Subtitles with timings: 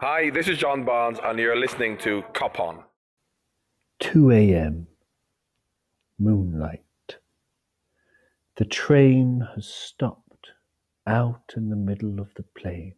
[0.00, 2.84] Hi, this is John Barnes, and you're listening to Cop On.
[3.98, 4.86] 2 a.m.
[6.20, 6.84] Moonlight.
[8.58, 10.50] The train has stopped
[11.04, 12.94] out in the middle of the plain.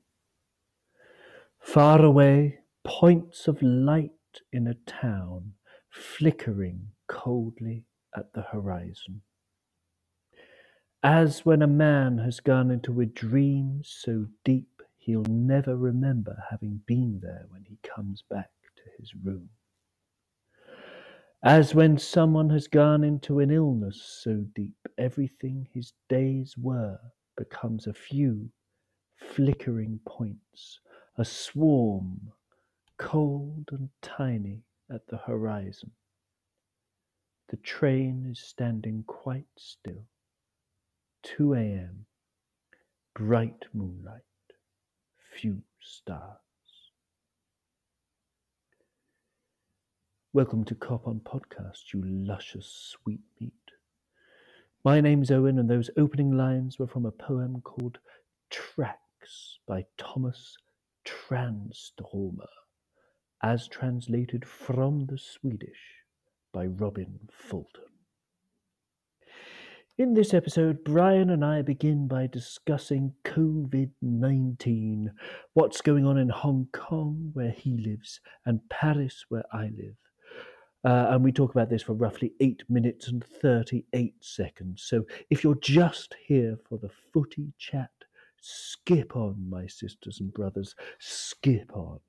[1.58, 4.10] Far away, points of light
[4.52, 5.52] in a town
[5.88, 9.22] flickering coldly at the horizon.
[11.02, 14.69] As when a man has gone into a dream so deep
[15.00, 19.48] he'll never remember having been there when he comes back to his room.
[21.42, 26.98] As when someone has gone into an illness so deep everything his days were
[27.36, 28.50] becomes a few
[29.16, 30.80] flickering points,
[31.16, 32.32] a swarm,
[32.98, 35.90] cold and tiny at the horizon.
[37.48, 40.04] The train is standing quite still.
[41.22, 42.06] 2 a.m.
[43.14, 44.22] Bright moonlight,
[45.38, 46.36] few stars.
[50.32, 53.52] Welcome to Cop On Podcast, you luscious sweetmeat.
[54.84, 57.98] My name's Owen, and those opening lines were from a poem called
[58.50, 60.56] Tracks by Thomas
[61.04, 62.48] Tranströmer,
[63.42, 66.04] as translated from the Swedish
[66.52, 67.89] by Robin Fulton.
[70.00, 75.12] In this episode, Brian and I begin by discussing COVID 19,
[75.52, 79.96] what's going on in Hong Kong, where he lives, and Paris, where I live.
[80.82, 84.84] Uh, and we talk about this for roughly 8 minutes and 38 seconds.
[84.88, 87.90] So if you're just here for the footy chat,
[88.40, 92.00] skip on, my sisters and brothers, skip on.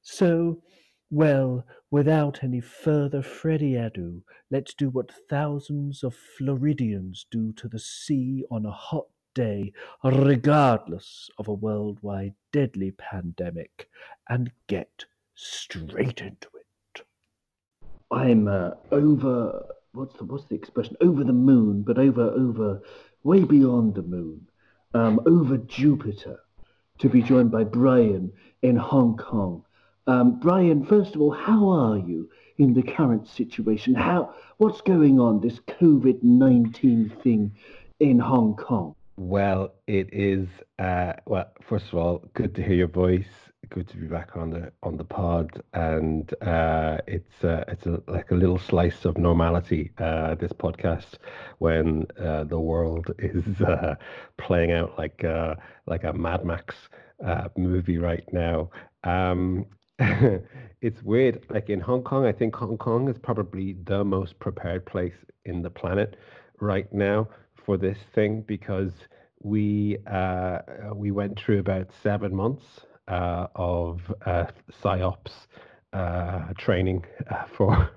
[0.00, 0.62] So
[1.10, 7.80] well, without any further Freddy ado, let's do what thousands of Floridians do to the
[7.80, 9.72] sea on a hot day,
[10.04, 13.88] regardless of a worldwide deadly pandemic,
[14.28, 17.04] and get straight into it.
[18.12, 19.66] I'm uh, over.
[19.92, 20.96] What's the what's the expression?
[21.00, 22.82] Over the moon, but over over,
[23.24, 24.46] way beyond the moon,
[24.94, 26.38] um, over Jupiter,
[26.98, 28.32] to be joined by Brian
[28.62, 29.64] in Hong Kong
[30.06, 32.28] um, Brian, first of all, how are you
[32.58, 33.94] in the current situation?
[33.94, 37.52] How what's going on this COVID nineteen thing
[38.00, 38.94] in Hong Kong?
[39.16, 40.48] Well, it is.
[40.78, 43.28] Uh, well, first of all, good to hear your voice.
[43.68, 48.02] Good to be back on the on the pod, and uh, it's uh, it's a,
[48.08, 49.92] like a little slice of normality.
[49.98, 51.18] Uh, this podcast,
[51.58, 53.94] when uh, the world is uh,
[54.38, 55.22] playing out like
[55.86, 56.74] like a Mad Max
[57.56, 58.70] movie right now.
[59.04, 59.66] Um,
[60.80, 61.44] it's weird.
[61.50, 65.62] Like in Hong Kong, I think Hong Kong is probably the most prepared place in
[65.62, 66.16] the planet
[66.60, 67.28] right now
[67.66, 68.92] for this thing because
[69.42, 70.58] we uh,
[70.94, 72.64] we went through about seven months
[73.08, 74.46] uh, of uh,
[74.82, 75.46] psyops
[75.92, 77.90] uh, training uh, for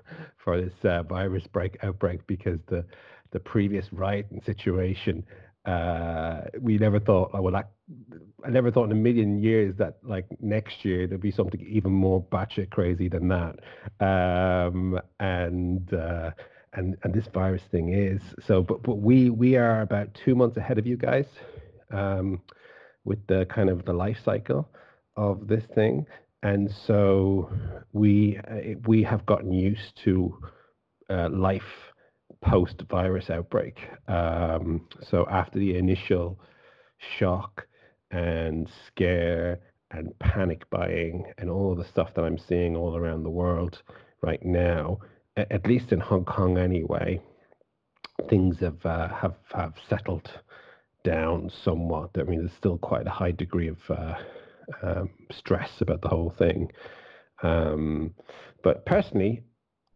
[0.44, 2.86] for this uh, virus break outbreak because the
[3.32, 5.24] the previous rioting situation
[5.66, 7.70] uh, we never thought, oh, well, that,
[8.46, 11.92] I never thought in a million years that like next year there'd be something even
[11.92, 13.60] more batshit crazy than that.
[14.06, 16.32] Um, and, uh,
[16.74, 20.58] and, and this virus thing is so, but, but we, we are about two months
[20.58, 21.26] ahead of you guys,
[21.92, 22.42] um,
[23.06, 24.70] with the kind of the life cycle
[25.16, 26.06] of this thing.
[26.42, 27.50] And so
[27.94, 30.38] we, uh, we have gotten used to,
[31.10, 31.93] uh, life
[32.44, 33.78] post-virus outbreak.
[34.08, 36.40] Um, so after the initial
[37.18, 37.66] shock
[38.12, 39.60] and scare
[39.92, 43.82] and panic buying and all the stuff that I'm seeing all around the world
[44.22, 45.00] right now,
[45.38, 47.20] at least in Hong Kong anyway,
[48.30, 50.30] things have uh, have have settled
[51.04, 52.12] down somewhat.
[52.18, 54.16] I mean, there's still quite a high degree of uh,
[54.82, 56.72] um, stress about the whole thing.
[57.42, 58.14] Um,
[58.64, 59.44] but personally,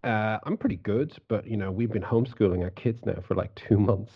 [0.03, 3.53] uh, I'm pretty good, but you know we've been homeschooling our kids now for like
[3.55, 4.11] two months,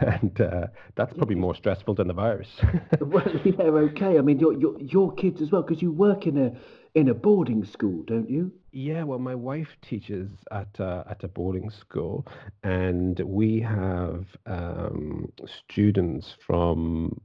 [0.00, 2.48] and uh, that's probably more stressful than the virus.
[3.00, 4.18] well, yeah, okay.
[4.18, 6.52] I mean, your your your kids as well, because you work in a
[6.94, 8.52] in a boarding school, don't you?
[8.72, 12.26] Yeah, well, my wife teaches at uh, at a boarding school,
[12.62, 17.20] and we have um, students from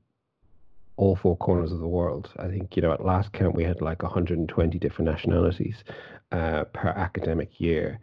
[0.98, 2.30] all four corners of the world.
[2.38, 5.84] I think, you know, at last count, we had like 120 different nationalities
[6.31, 8.00] uh, per academic year.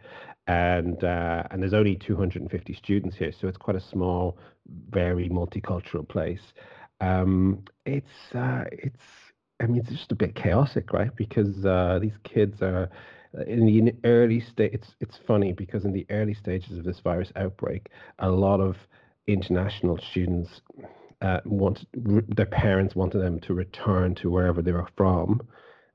[0.47, 4.37] And uh, and there's only 250 students here, so it's quite a small,
[4.89, 6.41] very multicultural place.
[6.99, 9.03] Um, it's uh, it's
[9.61, 11.15] I mean it's just a bit chaotic, right?
[11.15, 12.89] Because uh, these kids are
[13.37, 14.73] uh, in the early stage.
[14.73, 17.89] It's it's funny because in the early stages of this virus outbreak,
[18.19, 18.75] a lot of
[19.27, 20.61] international students
[21.21, 25.41] uh, want their parents wanted them to return to wherever they were from,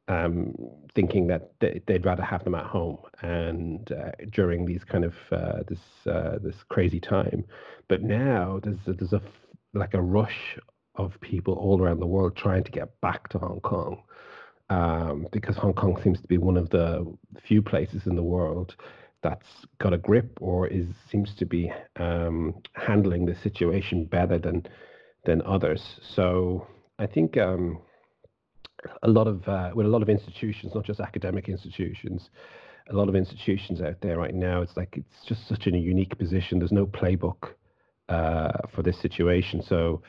[0.08, 0.55] um,
[0.94, 5.14] thinking that they, would rather have them at home and uh, during these kind of
[5.32, 7.44] uh, this uh, this crazy time.
[7.88, 9.23] But now there's there's a
[9.75, 10.58] like a rush
[10.94, 14.02] of people all around the world trying to get back to Hong Kong
[14.70, 17.06] um, because Hong Kong seems to be one of the
[17.46, 18.75] few places in the world
[19.23, 19.46] that's
[19.78, 24.67] got a grip or is seems to be um, handling the situation better than
[25.26, 25.82] than others.
[26.14, 26.67] So
[26.99, 27.81] I think um,
[29.02, 32.31] a lot of uh, with a lot of institutions, not just academic institutions,
[32.88, 34.62] a lot of institutions out there right now.
[34.62, 36.58] It's like it's just such a unique position.
[36.58, 37.50] There's no playbook
[38.08, 39.62] uh, for this situation.
[39.62, 40.02] So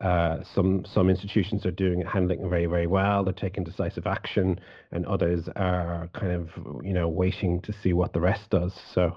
[0.00, 3.24] uh, some some institutions are doing handling very very well.
[3.24, 4.60] They're taking decisive action,
[4.92, 6.48] and others are kind of
[6.82, 8.72] you know waiting to see what the rest does.
[8.94, 9.16] So.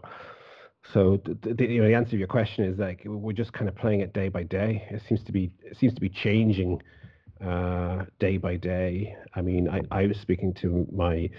[0.92, 3.70] So the, the, you know, the answer to your question is like we're just kind
[3.70, 4.86] of playing it day by day.
[4.90, 6.82] It seems to be it seems to be changing
[7.44, 9.16] uh, day by day.
[9.34, 11.30] I mean, I, I was speaking to my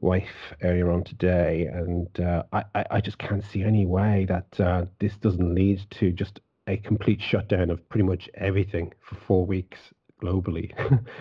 [0.00, 4.86] wife earlier on today, and uh, I, I just can't see any way that uh,
[5.00, 9.78] this doesn't lead to just a complete shutdown of pretty much everything for four weeks
[10.24, 10.72] globally.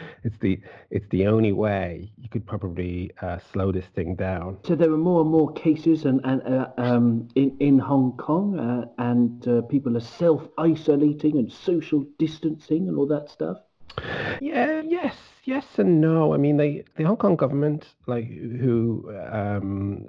[0.23, 0.59] it's the
[0.89, 4.57] it's the only way you could probably uh, slow this thing down.
[4.65, 8.59] So there are more and more cases and, and uh, um, in in Hong Kong,
[8.59, 13.57] uh, and uh, people are self isolating and social distancing and all that stuff.
[14.41, 14.81] Yeah.
[14.85, 15.15] Yes.
[15.43, 16.33] Yes and no.
[16.33, 20.05] I mean, they the Hong Kong government, like who um,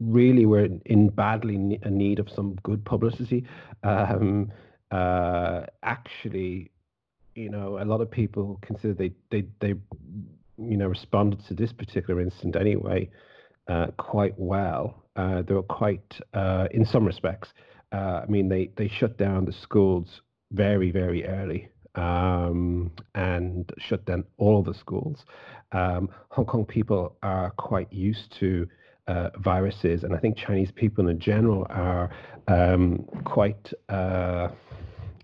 [0.00, 3.44] really were in badly need of some good publicity.
[3.82, 4.52] Um,
[4.90, 6.70] uh, actually,
[7.36, 9.74] you know, a lot of people consider they they they
[10.58, 13.08] you know responded to this particular incident anyway
[13.68, 15.04] uh, quite well.
[15.16, 17.48] Uh, they were quite, uh, in some respects,
[17.92, 21.68] uh, I mean, they they shut down the schools very very early.
[21.94, 25.24] Um, and shut down all the schools.
[25.72, 28.68] Um, Hong Kong people are quite used to
[29.08, 32.10] uh, viruses, and I think Chinese people in general are
[32.48, 34.48] um, quite uh,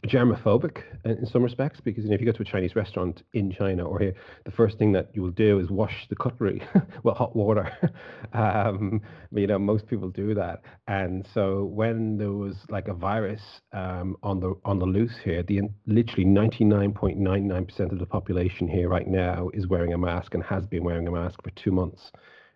[0.07, 3.53] germophobic in some respects because you know, if you go to a Chinese restaurant in
[3.53, 4.15] China or here,
[4.45, 6.63] the first thing that you will do is wash the cutlery
[7.05, 7.71] with hot water.
[8.33, 9.01] um,
[9.33, 14.17] you know, most people do that, and so when there was like a virus um,
[14.23, 19.51] on the on the loose here, the literally 99.99% of the population here right now
[19.55, 22.11] is wearing a mask and has been wearing a mask for two months.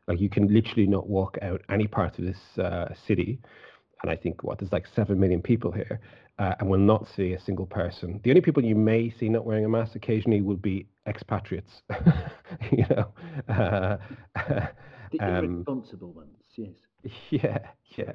[0.09, 3.41] Like you can literally not walk out any part of this uh, city,
[4.03, 6.01] and I think what there's like seven million people here,
[6.39, 8.21] uh, and will not see a single person.
[8.25, 11.83] The only people you may see not wearing a mask occasionally will be expatriates.
[12.71, 13.13] you know,
[13.49, 13.97] uh,
[15.13, 16.43] the um, irresponsible ones.
[16.57, 16.71] Yes.
[17.31, 17.59] Yeah,
[17.97, 18.13] yeah,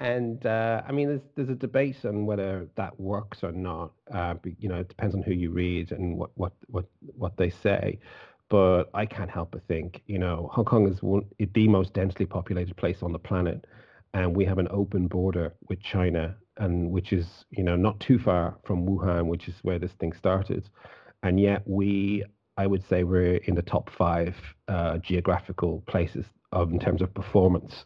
[0.00, 3.92] and uh, I mean, there's there's a debate on whether that works or not.
[4.12, 6.86] Uh, you know, it depends on who you read and what what what
[7.16, 8.00] what they say
[8.52, 12.26] but I can't help but think, you know, Hong Kong is one, the most densely
[12.26, 13.66] populated place on the planet,
[14.14, 18.18] and we have an open border with China, and which is, you know, not too
[18.18, 20.68] far from Wuhan, which is where this thing started,
[21.22, 22.24] and yet we,
[22.56, 24.34] I would say, we're in the top five
[24.68, 27.84] uh, geographical places of in terms of performance,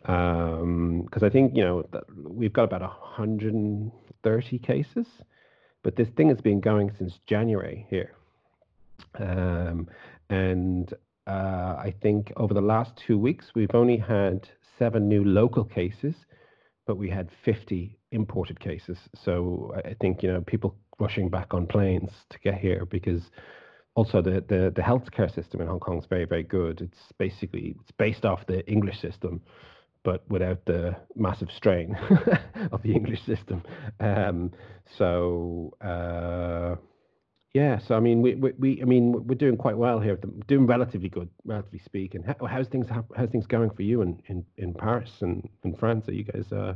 [0.00, 1.86] because um, I think you know
[2.24, 5.06] we've got about 130 cases,
[5.82, 8.12] but this thing has been going since January here.
[9.18, 9.88] Um,
[10.30, 10.92] and
[11.26, 16.14] uh, I think over the last two weeks, we've only had seven new local cases,
[16.86, 18.98] but we had 50 imported cases.
[19.24, 23.22] So I think, you know, people rushing back on planes to get here because
[23.94, 26.80] also the, the, the healthcare system in Hong Kong is very, very good.
[26.80, 29.40] It's basically, it's based off the English system,
[30.04, 31.96] but without the massive strain
[32.72, 33.62] of the English system.
[33.98, 34.52] Um,
[34.96, 36.76] so, uh,
[37.56, 40.18] yeah, so I mean, we, we, we, I mean, we're doing quite well here.
[40.46, 42.22] Doing relatively good, relatively speaking.
[42.22, 46.06] How, how's things how's things going for you in, in, in Paris and in France?
[46.06, 46.52] Are you guys?
[46.52, 46.74] Uh,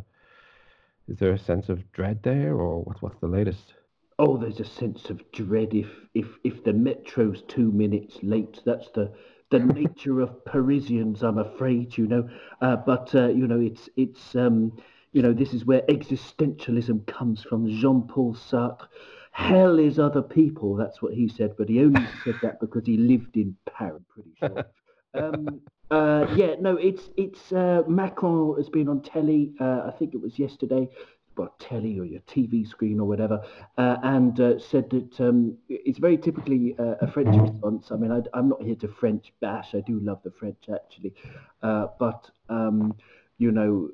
[1.06, 3.74] is there a sense of dread there, or what's what's the latest?
[4.18, 8.62] Oh, there's a sense of dread if if if the metro's two minutes late.
[8.64, 9.12] That's the
[9.50, 11.98] the nature of Parisians, I'm afraid.
[11.98, 12.30] You know,
[12.62, 14.72] uh, but uh, you know, it's it's um,
[15.12, 17.68] you know, this is where existentialism comes from.
[17.68, 18.86] Jean Paul Sartre
[19.32, 20.74] Hell is other people.
[20.74, 24.02] That's what he said, but he only said that because he lived in Paris.
[24.08, 24.64] Pretty sure.
[25.12, 25.60] Um,
[25.90, 29.52] uh, yeah, no, it's it's uh, Macron has been on telly.
[29.58, 30.88] Uh, I think it was yesterday,
[31.36, 33.42] well, telly or your TV screen or whatever,
[33.76, 37.90] uh, and uh, said that um, it's very typically uh, a French response.
[37.90, 39.74] I mean, I, am not here to French bash.
[39.74, 41.12] I do love the French actually,
[41.60, 42.94] but um,
[43.38, 43.90] you know,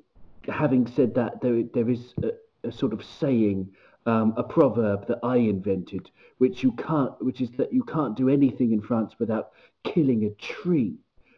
[0.48, 3.70] having said that, there there is a, a sort of saying
[4.06, 8.28] um, a proverb that I invented, which you can't, which is that you can't do
[8.28, 9.50] anything in France without
[9.84, 10.96] killing a tree,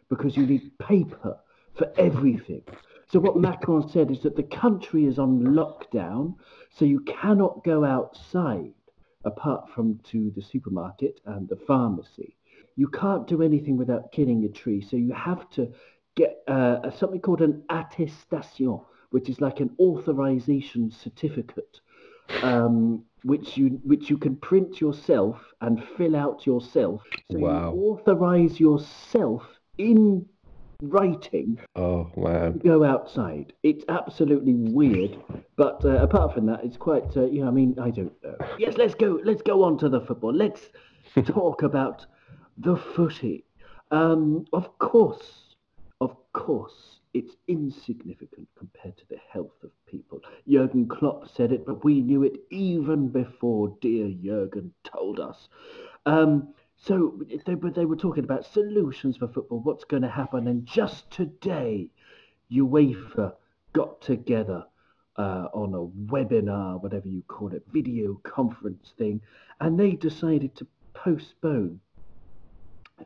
[0.09, 1.37] because you need paper
[1.75, 2.61] for everything.
[3.07, 6.35] So what Macron said is that the country is on lockdown,
[6.69, 8.73] so you cannot go outside
[9.25, 12.37] apart from to the supermarket and the pharmacy.
[12.75, 15.71] You can't do anything without killing a tree, so you have to
[16.15, 21.81] get uh, something called an attestation, which is like an authorization certificate,
[22.43, 27.01] um, which you which you can print yourself and fill out yourself.
[27.31, 27.73] So Wow.
[27.73, 29.43] you authorize yourself
[29.77, 30.25] in
[30.81, 32.59] writing Oh man.
[32.59, 33.53] go outside.
[33.63, 35.17] It's absolutely weird,
[35.57, 37.15] but uh, apart from that, it's quite.
[37.15, 38.37] Uh, you know, I mean, I don't know.
[38.57, 39.19] Yes, let's go.
[39.23, 40.33] Let's go on to the football.
[40.33, 40.61] Let's
[41.25, 42.05] talk about
[42.57, 43.45] the footy.
[43.91, 45.55] Um, of course,
[45.99, 50.21] of course, it's insignificant compared to the health of people.
[50.47, 55.49] Jurgen Klopp said it, but we knew it even before dear Jurgen told us.
[56.05, 60.65] Um, so they, they were talking about solutions for football, what's going to happen, and
[60.65, 61.89] just today,
[62.51, 63.33] UEFA
[63.73, 64.65] got together
[65.17, 69.19] uh, on a webinar, whatever you call it, video conference thing,
[69.59, 71.79] and they decided to postpone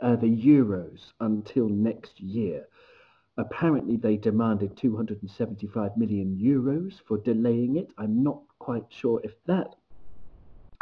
[0.02, 2.68] uh, the Euros until next year.
[3.38, 7.92] Apparently, they demanded 275 million euros for delaying it.
[7.98, 9.76] I'm not quite sure if that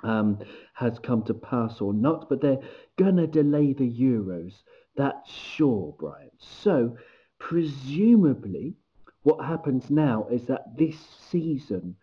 [0.03, 0.39] um,
[0.74, 2.62] has come to pass or not, but they're
[2.98, 4.53] going to delay the Euros.
[4.96, 6.31] That's sure, Brian.
[6.38, 6.98] So,
[7.39, 8.75] presumably,
[9.24, 10.98] what happens now is that this
[11.29, 11.96] season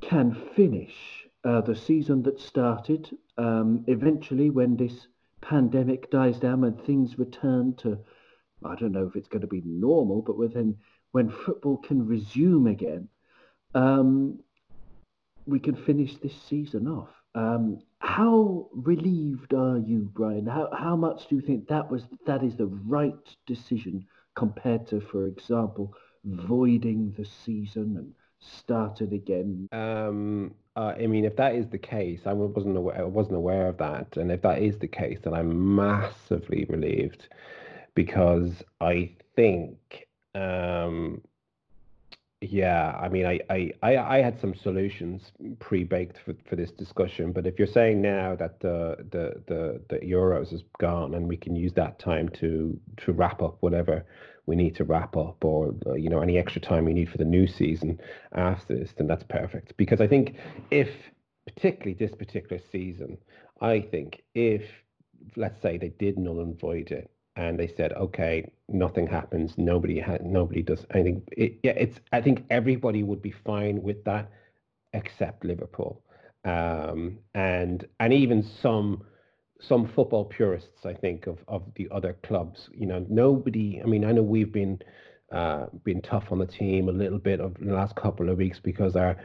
[0.00, 0.94] can finish
[1.44, 5.06] uh, the season that started um, eventually when this
[5.40, 7.98] pandemic dies down and things return to
[8.64, 10.76] I don't know if it's going to be normal, but within
[11.12, 13.08] when football can resume again,
[13.74, 14.40] um,
[15.46, 17.08] we can finish this season off.
[17.34, 20.46] Um, how relieved are you, Brian?
[20.46, 23.14] How how much do you think that was that is the right
[23.46, 29.68] decision compared to, for example, voiding the season and started again?
[29.72, 33.68] Um, uh, I mean, if that is the case, I wasn't aware, I wasn't aware
[33.68, 37.28] of that, and if that is the case, then I'm massively relieved
[37.94, 41.20] because I think, um,
[42.40, 47.32] yeah, I mean, I, I, I, I had some solutions pre-baked for, for this discussion,
[47.32, 51.36] but if you're saying now that the, the, the, the Euros is gone and we
[51.36, 54.06] can use that time to, to wrap up whatever
[54.46, 57.18] we need to wrap up or, uh, you know, any extra time we need for
[57.18, 58.00] the new season
[58.32, 59.76] after this, then that's perfect.
[59.76, 60.36] Because I think
[60.70, 60.88] if,
[61.46, 63.18] particularly this particular season,
[63.60, 64.62] I think if,
[65.36, 70.04] let's say they did null and void it, and they said, okay, nothing happens, nobody
[70.22, 71.22] nobody does anything.
[71.32, 71.98] It, yeah, it's.
[72.12, 74.30] I think everybody would be fine with that,
[74.92, 76.02] except Liverpool,
[76.44, 79.04] um, and and even some
[79.58, 80.84] some football purists.
[80.84, 82.68] I think of of the other clubs.
[82.74, 83.80] You know, nobody.
[83.82, 84.78] I mean, I know we've been.
[85.30, 88.58] Uh, been tough on the team a little bit of the last couple of weeks
[88.58, 89.16] because our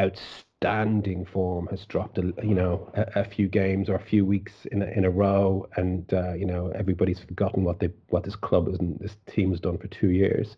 [0.00, 4.52] outstanding form has dropped, a, you know, a, a few games or a few weeks
[4.72, 8.34] in a, in a row, and uh, you know everybody's forgotten what they what this
[8.36, 10.56] club and this team has done for two years.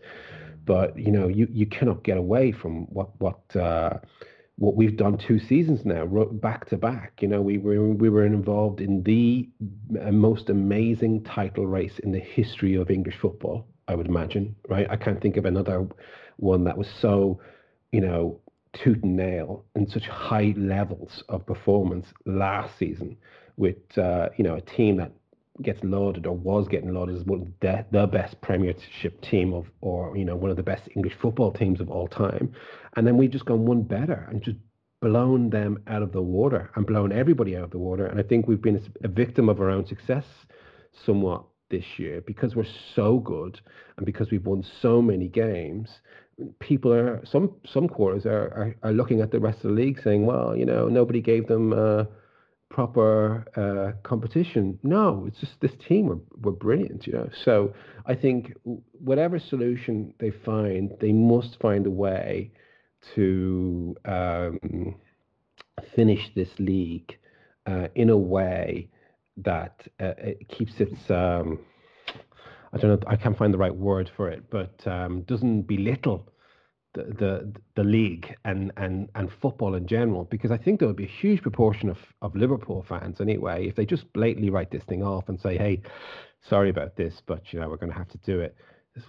[0.65, 3.99] But you know, you, you cannot get away from what what uh,
[4.59, 7.21] what we've done two seasons now, back to back.
[7.21, 9.49] You know, we were we were involved in the
[10.13, 13.67] most amazing title race in the history of English football.
[13.89, 14.87] I would imagine, right?
[14.89, 15.89] I can't think of another
[16.37, 17.41] one that was so,
[17.91, 18.41] you know,
[18.73, 23.17] tooth and nail and such high levels of performance last season
[23.57, 25.13] with uh, you know a team that
[25.63, 29.67] gets lauded or was getting lauded as one of the, the best premiership team of
[29.81, 32.53] or you know one of the best english football teams of all time
[32.97, 34.57] and then we've just gone one better and just
[35.01, 38.23] blown them out of the water and blown everybody out of the water and i
[38.23, 40.25] think we've been a, a victim of our own success
[41.05, 43.61] somewhat this year because we're so good
[43.97, 45.89] and because we've won so many games
[46.61, 50.01] people are some some quarters are, are, are looking at the rest of the league
[50.03, 52.05] saying well you know nobody gave them uh,
[52.71, 54.79] proper uh, competition.
[54.83, 57.29] No it's just this team were, were brilliant you know?
[57.45, 57.75] So
[58.07, 62.53] i think whatever solution they find they must find a way
[63.15, 64.95] to um,
[65.95, 67.17] finish this league
[67.67, 68.89] uh, in a way
[69.45, 71.59] that uh, it keeps its um,
[72.73, 76.29] I don't know I can't find the right word for it, but um, doesn't belittle
[76.95, 80.97] the, the the league and, and and football in general because I think there would
[80.97, 84.83] be a huge proportion of, of Liverpool fans anyway if they just blatantly write this
[84.85, 85.83] thing off and say hey
[86.49, 88.57] sorry about this but you know we're going to have to do it.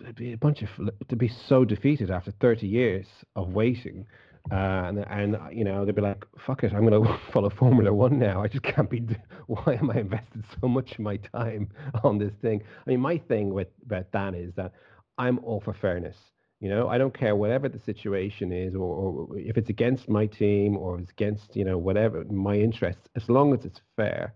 [0.01, 0.69] There'd be a bunch of
[1.07, 4.05] to be so defeated after 30 years of waiting
[4.51, 4.55] Uh,
[4.87, 8.17] and, and you know they'd be like, "Fuck it, I'm going to follow Formula One
[8.19, 8.41] now.
[8.41, 8.99] I just can't be.
[9.47, 11.69] Why am I invested so much of my time
[12.03, 12.63] on this thing?
[12.85, 14.73] I mean, my thing with about Dan is that
[15.17, 16.17] I'm all for fairness.
[16.59, 20.25] You know, I don't care whatever the situation is, or, or if it's against my
[20.25, 23.07] team or it's against you know whatever my interests.
[23.15, 24.33] As long as it's fair,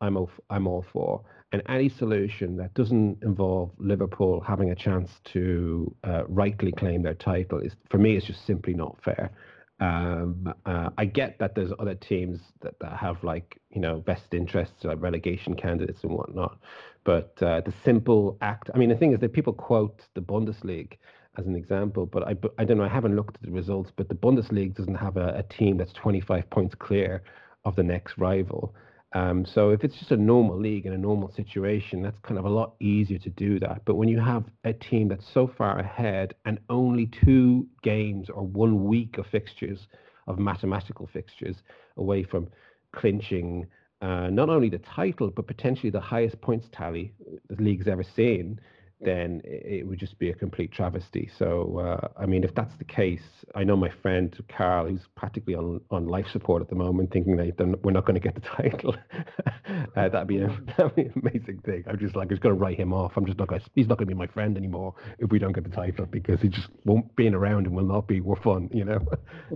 [0.00, 1.22] I'm all, I'm all for.
[1.52, 7.14] And any solution that doesn't involve Liverpool having a chance to uh, rightly claim their
[7.14, 9.32] title is, for me, is just simply not fair.
[9.80, 14.34] Um, uh, I get that there's other teams that, that have like you know vested
[14.34, 16.58] interests like relegation candidates and whatnot,
[17.02, 18.70] but uh, the simple act.
[18.74, 20.92] I mean, the thing is that people quote the Bundesliga
[21.38, 22.84] as an example, but I, I don't know.
[22.84, 25.92] I haven't looked at the results, but the Bundesliga doesn't have a, a team that's
[25.94, 27.22] 25 points clear
[27.64, 28.74] of the next rival.
[29.12, 32.44] Um, so if it's just a normal league in a normal situation, that's kind of
[32.44, 33.82] a lot easier to do that.
[33.84, 38.44] But when you have a team that's so far ahead and only two games or
[38.46, 39.88] one week of fixtures,
[40.28, 41.56] of mathematical fixtures,
[41.96, 42.48] away from
[42.92, 43.66] clinching
[44.02, 47.12] uh, not only the title but potentially the highest points tally
[47.48, 48.58] the league's ever seen,
[49.00, 51.30] then it would just be a complete travesty.
[51.38, 53.22] So, uh, I mean, if that's the case,
[53.54, 57.36] I know my friend Carl, who's practically on, on life support at the moment, thinking
[57.36, 58.94] that we're not going to get the title.
[59.96, 61.84] uh, that'd be a that'd be an amazing thing.
[61.86, 63.12] I'm just like, just going to write him off.
[63.16, 63.62] I'm just not going.
[63.74, 66.40] He's not going to be my friend anymore if we don't get the title because
[66.40, 68.68] he just won't being around and will not be more fun.
[68.72, 69.00] You know.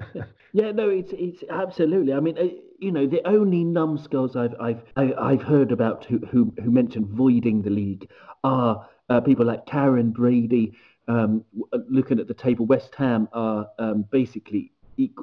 [0.52, 2.14] yeah, no, it's it's absolutely.
[2.14, 2.44] I mean, uh,
[2.78, 6.52] you know, the only numbskulls I've I've I, have i have heard about who who
[6.62, 8.08] who mentioned voiding the league
[8.42, 10.76] are uh, people like Karren Brady,
[11.08, 14.72] um, uh, looking at the table, West Ham are um, basically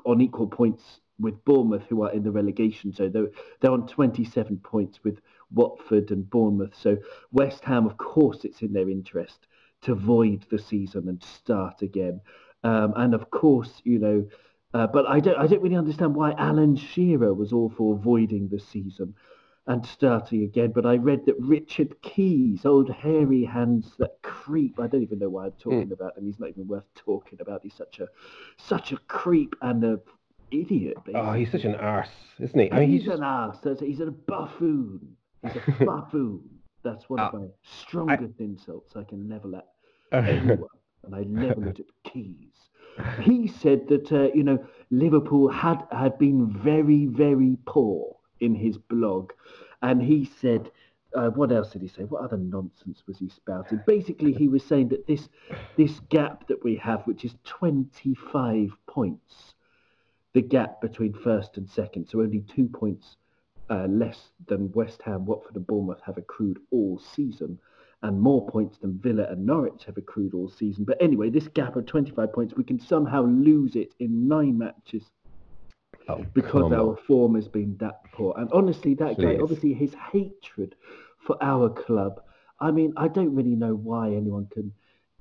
[0.06, 3.12] on equal points with Bournemouth, who are in the relegation zone.
[3.12, 3.28] They're,
[3.60, 5.20] they're on 27 points with
[5.52, 6.74] Watford and Bournemouth.
[6.76, 6.98] So
[7.32, 9.48] West Ham, of course, it's in their interest
[9.84, 12.22] to void the season and start again.
[12.64, 14.28] Um, and of course, you know,
[14.74, 18.48] uh, but I don't, I don't really understand why Alan Shearer was all for voiding
[18.50, 19.16] the season
[19.68, 20.72] and starting again.
[20.72, 24.80] But I read that Richard Keys, old hairy hands that creep.
[24.80, 25.94] I don't even know why I'm talking mm.
[25.94, 26.26] about him.
[26.26, 27.62] He's not even worth talking about.
[27.64, 28.08] He's such a
[28.58, 30.00] such a creep and a
[30.52, 30.98] idiot.
[31.06, 31.22] Basically.
[31.22, 32.72] Oh, he's such an arse, isn't he?
[32.72, 33.20] I mean, he's, he's just...
[33.20, 33.58] an arse.
[33.80, 35.16] He's a buffoon.
[35.44, 36.42] He's a buffoon.
[36.84, 38.44] That's one uh, of my strongest I...
[38.44, 39.68] insults I can level at
[40.12, 40.64] anyone,
[41.04, 42.48] and I level it at Keys.
[43.22, 48.78] He said that uh, you know Liverpool had had been very very poor in his
[48.78, 49.32] blog,
[49.82, 50.70] and he said,
[51.16, 52.04] uh, what else did he say?
[52.04, 53.82] What other nonsense was he spouting?
[53.86, 55.30] Basically, he was saying that this
[55.78, 59.56] this gap that we have, which is 25 points,
[60.34, 63.18] the gap between first and second, so only two points
[63.70, 67.60] uh, less than West Ham, Watford, and Bournemouth have accrued all season,
[68.04, 70.84] and more points than Villa and Norwich have accrued all season.
[70.86, 75.10] But anyway, this gap of 25 points, we can somehow lose it in nine matches
[76.20, 78.34] Oh, because our form has been that poor.
[78.38, 79.38] And honestly, that Please.
[79.38, 80.76] guy, obviously, his hatred
[81.26, 82.22] for our club.
[82.60, 84.72] I mean, I don't really know why anyone can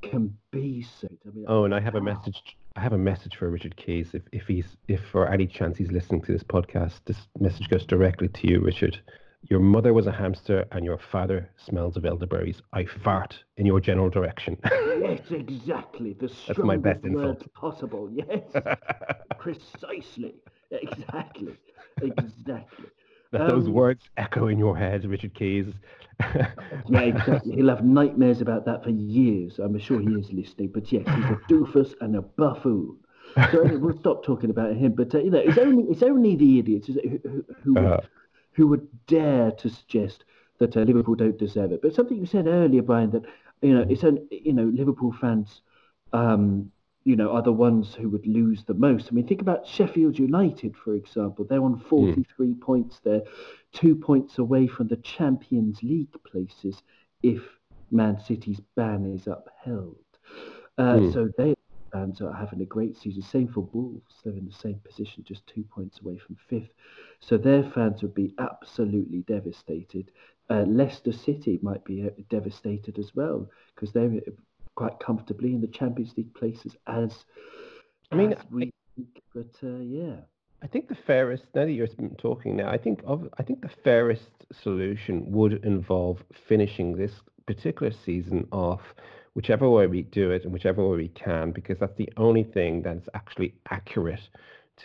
[0.02, 1.08] can be so.
[1.26, 2.42] I mean, oh, and I have a message.
[2.76, 4.10] I have a message for Richard Keys.
[4.14, 7.84] If if he's if for any chance he's listening to this podcast, this message goes
[7.86, 9.00] directly to you, Richard.
[9.48, 12.60] Your mother was a hamster and your father smells of elderberries.
[12.74, 14.58] I fart in your general direction.
[14.70, 16.12] yes, exactly.
[16.12, 18.10] The That's my best insult possible.
[18.12, 18.42] Yes,
[19.38, 20.34] precisely.
[20.82, 21.56] exactly,
[22.02, 22.86] exactly.
[23.32, 25.66] those um, words echo in your head, Richard Keys.
[26.88, 27.54] yeah, exactly.
[27.54, 29.58] He'll have nightmares about that for years.
[29.58, 30.68] I'm sure he is listening.
[30.68, 32.96] But yes, he's a doofus and a buffoon.
[33.52, 34.92] So anyway, we'll stop talking about him.
[34.92, 38.08] But uh, you know, it's only it's only the idiots who who, who, uh, would,
[38.52, 40.24] who would dare to suggest
[40.58, 41.80] that uh, Liverpool don't deserve it.
[41.80, 43.24] But something you said earlier, Brian, that
[43.62, 45.60] you know, it's an, you know Liverpool fans.
[46.12, 46.72] Um,
[47.04, 49.08] you know, are the ones who would lose the most.
[49.10, 51.44] I mean, think about Sheffield United, for example.
[51.44, 52.60] They're on 43 mm.
[52.60, 53.00] points.
[53.02, 53.22] They're
[53.72, 56.82] two points away from the Champions League places
[57.22, 57.42] if
[57.90, 59.96] Man City's ban is upheld.
[60.76, 61.12] Uh, mm.
[61.12, 61.54] So they
[61.92, 63.22] fans are having a great season.
[63.22, 64.14] Same for Wolves.
[64.24, 66.70] They're in the same position, just two points away from fifth.
[67.20, 70.10] So their fans would be absolutely devastated.
[70.48, 74.20] Uh, Leicester City might be uh, devastated as well because they're
[74.80, 77.26] quite comfortably in the Champions League places as
[78.10, 79.02] I mean, as we I,
[79.34, 80.16] but uh, yeah.
[80.62, 83.70] I think the fairest now that you're talking now, I think of I think the
[83.84, 84.30] fairest
[84.62, 87.12] solution would involve finishing this
[87.46, 88.80] particular season off
[89.34, 92.80] whichever way we do it and whichever way we can, because that's the only thing
[92.80, 94.28] that's actually accurate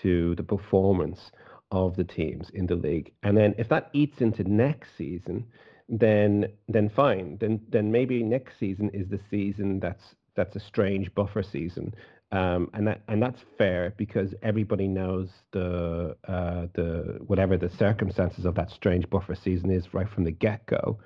[0.01, 1.31] to the performance
[1.71, 3.13] of the teams in the league.
[3.23, 5.45] And then if that eats into next season,
[5.89, 7.37] then then fine.
[7.39, 11.93] Then then maybe next season is the season that's that's a strange buffer season,
[12.31, 18.45] Um, and that and that's fair because everybody knows the uh, the whatever the circumstances
[18.45, 20.99] of that strange buffer season is right from the get go.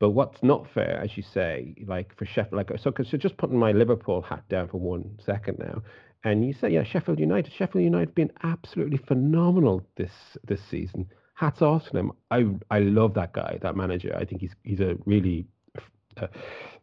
[0.00, 3.58] But what's not fair, as you say, like for Sheffield, like so, so just putting
[3.58, 5.82] my Liverpool hat down for one second now,
[6.24, 10.12] and you say, yeah, Sheffield United, Sheffield United have been absolutely phenomenal this
[10.44, 11.06] this season.
[11.34, 12.12] Hats off to him.
[12.30, 14.16] I I love that guy, that manager.
[14.16, 15.46] I think he's he's a really
[16.20, 16.26] uh,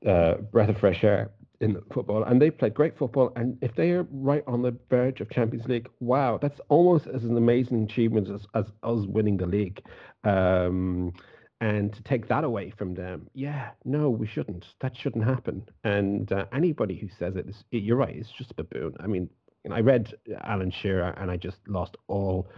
[0.07, 3.31] uh, breath of fresh air in football, and they played great football.
[3.35, 7.23] And if they are right on the verge of Champions League, wow, that's almost as
[7.23, 9.81] an amazing achievement as, as us winning the league.
[10.23, 11.13] Um,
[11.61, 14.65] and to take that away from them, yeah, no, we shouldn't.
[14.81, 15.63] That shouldn't happen.
[15.83, 18.95] And uh, anybody who says it you're right, it's just a baboon.
[18.99, 19.29] I mean,
[19.69, 20.11] I read
[20.43, 22.49] Alan Shearer and I just lost all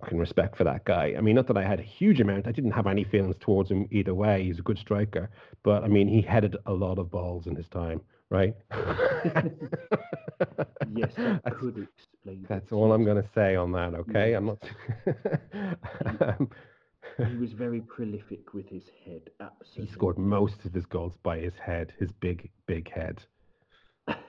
[0.00, 1.14] fucking respect for that guy.
[1.16, 2.46] I mean, not that I had a huge amount.
[2.46, 4.44] I didn't have any feelings towards him either way.
[4.44, 5.30] He's a good striker,
[5.62, 8.54] but I mean, he headed a lot of balls in his time, right?
[10.94, 12.46] yes, that could explain.
[12.48, 13.94] That's all I'm going to say on that.
[13.94, 14.62] Okay, I'm not.
[16.38, 16.50] um,
[17.16, 19.30] he was very prolific with his head.
[19.40, 19.86] Absolutely.
[19.86, 23.20] He scored most of his goals by his head, his big, big head.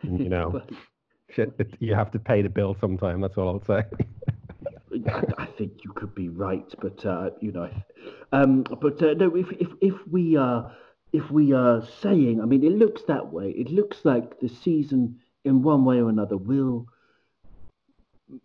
[0.02, 0.62] you know,
[1.30, 3.22] shit, it, you have to pay the bill sometime.
[3.22, 3.84] That's all I'll say.
[5.08, 7.70] I, think you could be right, but uh, you know,
[8.32, 9.36] um, but uh, no.
[9.36, 10.72] If if if we are
[11.14, 13.52] if we are saying, I mean, it looks that way.
[13.52, 16.88] It looks like the season, in one way or another, will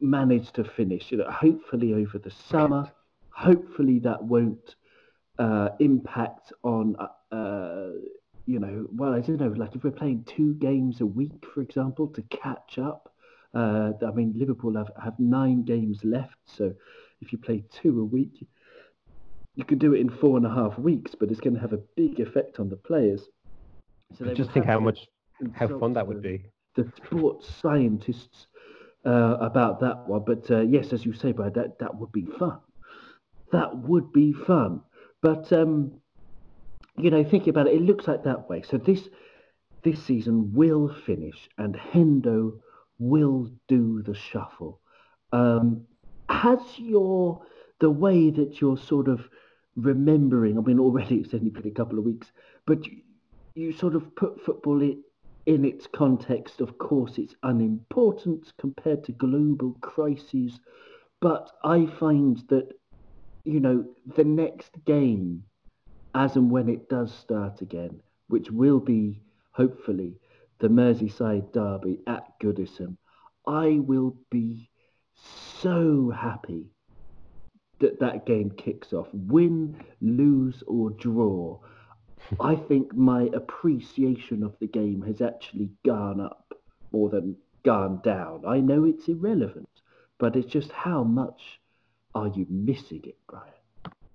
[0.01, 1.11] manage to finish.
[1.11, 2.91] You know, hopefully over the summer
[3.35, 4.77] hopefully that won't
[5.39, 6.97] uh, impact on
[7.33, 7.91] uh,
[8.47, 11.63] you know well i don't know like if we're playing two games a week for
[11.63, 13.13] example to catch up
[13.55, 16.73] uh, i mean liverpool have, have nine games left so
[17.21, 18.47] if you play two a week
[19.55, 21.73] you could do it in four and a half weeks but it's going to have
[21.73, 23.29] a big effect on the players
[24.19, 25.07] so just think how much
[25.53, 26.45] how fun that would be
[26.77, 28.47] the sports scientists
[29.07, 32.27] uh, about that one but uh, yes as you say Brad, that that would be
[32.39, 32.59] fun
[33.55, 34.81] that would be fun.
[35.23, 35.93] But um,
[36.99, 38.63] you know, thinking about it, it looks like that way.
[38.63, 39.09] So this
[39.83, 42.59] this season will finish, and Hendo
[43.09, 44.81] will do the shuffle.
[45.33, 45.87] Um,
[46.29, 47.43] has your
[47.81, 49.29] the way that you're sort of
[49.77, 50.59] remembering?
[50.59, 52.33] I mean, already it's only been a couple of weeks,
[52.67, 52.99] but you,
[53.55, 55.03] you sort of put football in,
[55.47, 56.61] in its context.
[56.61, 60.61] Of course, its unimportant compared to global crises,
[61.21, 62.73] but I find that
[63.45, 63.85] you know,
[64.17, 65.45] the next game,
[66.15, 69.21] as and when it does start again, which will be
[69.53, 70.15] hopefully
[70.59, 72.97] the Merseyside derby at Goodison,
[73.47, 74.71] I will be
[75.63, 76.67] so happy
[77.81, 79.09] that that game kicks off.
[79.13, 81.59] Win, lose, or draw.
[82.41, 86.55] I think my appreciation of the game has actually gone up
[86.93, 88.45] more than gone down.
[88.47, 89.69] I know it's irrelevant,
[90.19, 91.61] but it's just how much
[92.15, 93.53] are you missing it, Brian?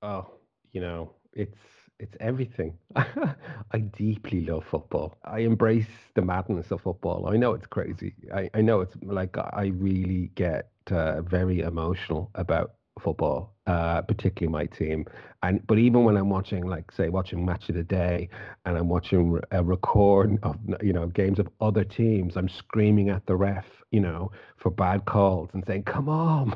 [0.02, 0.32] Oh,
[0.72, 1.58] you know, it's
[2.00, 2.78] it's everything.
[2.96, 5.18] I deeply love football.
[5.26, 7.28] I embrace the madness of football.
[7.28, 8.14] I know it's crazy.
[8.34, 14.52] I, I know it's like I really get uh, very emotional about football, uh, particularly
[14.52, 15.06] my team.
[15.44, 18.30] And but even when I'm watching, like say, watching match of the day,
[18.66, 23.26] and I'm watching a record of you know games of other teams, I'm screaming at
[23.26, 26.56] the ref, you know, for bad calls and saying, "Come on,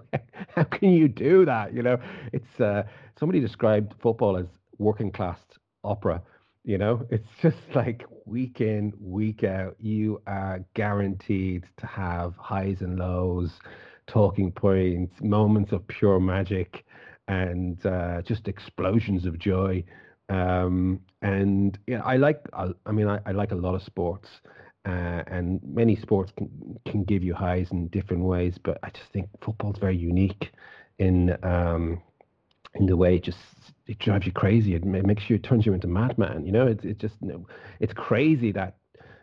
[0.54, 1.98] how can you do that?" You know,
[2.32, 2.84] it's uh,
[3.18, 4.46] somebody described football as
[4.80, 5.38] working class
[5.84, 6.22] opera.
[6.64, 12.80] You know, it's just like week in, week out, you are guaranteed to have highs
[12.80, 13.52] and lows
[14.06, 16.84] talking points, moments of pure magic,
[17.28, 19.84] and uh, just explosions of joy.
[20.28, 22.40] Um, and yeah, I like.
[22.52, 24.28] I, I mean, I, I, like a lot of sports,
[24.86, 28.56] uh, and many sports can can give you highs in different ways.
[28.62, 30.50] But I just think football's very unique
[30.98, 32.02] in um,
[32.74, 33.38] in the way it just
[33.86, 34.74] it drives you crazy.
[34.74, 36.46] It makes you, it turns you into madman.
[36.46, 37.16] You know, it's it just
[37.80, 38.76] it's crazy that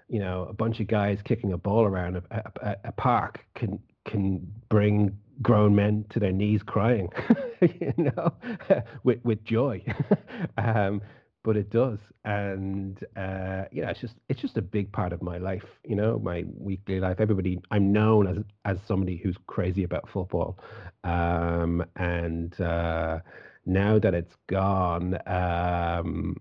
[0.09, 2.23] you know a bunch of guys kicking a ball around a,
[2.61, 7.09] a, a park can can bring grown men to their knees crying,
[7.61, 8.33] you know,
[9.03, 9.83] with with joy.
[10.57, 11.01] um,
[11.43, 15.21] but it does, and uh, you know, it's just it's just a big part of
[15.21, 15.63] my life.
[15.85, 17.19] You know, my weekly life.
[17.19, 20.59] Everybody, I'm known as as somebody who's crazy about football,
[21.03, 23.19] um, and uh,
[23.65, 25.17] now that it's gone.
[25.27, 26.35] Um,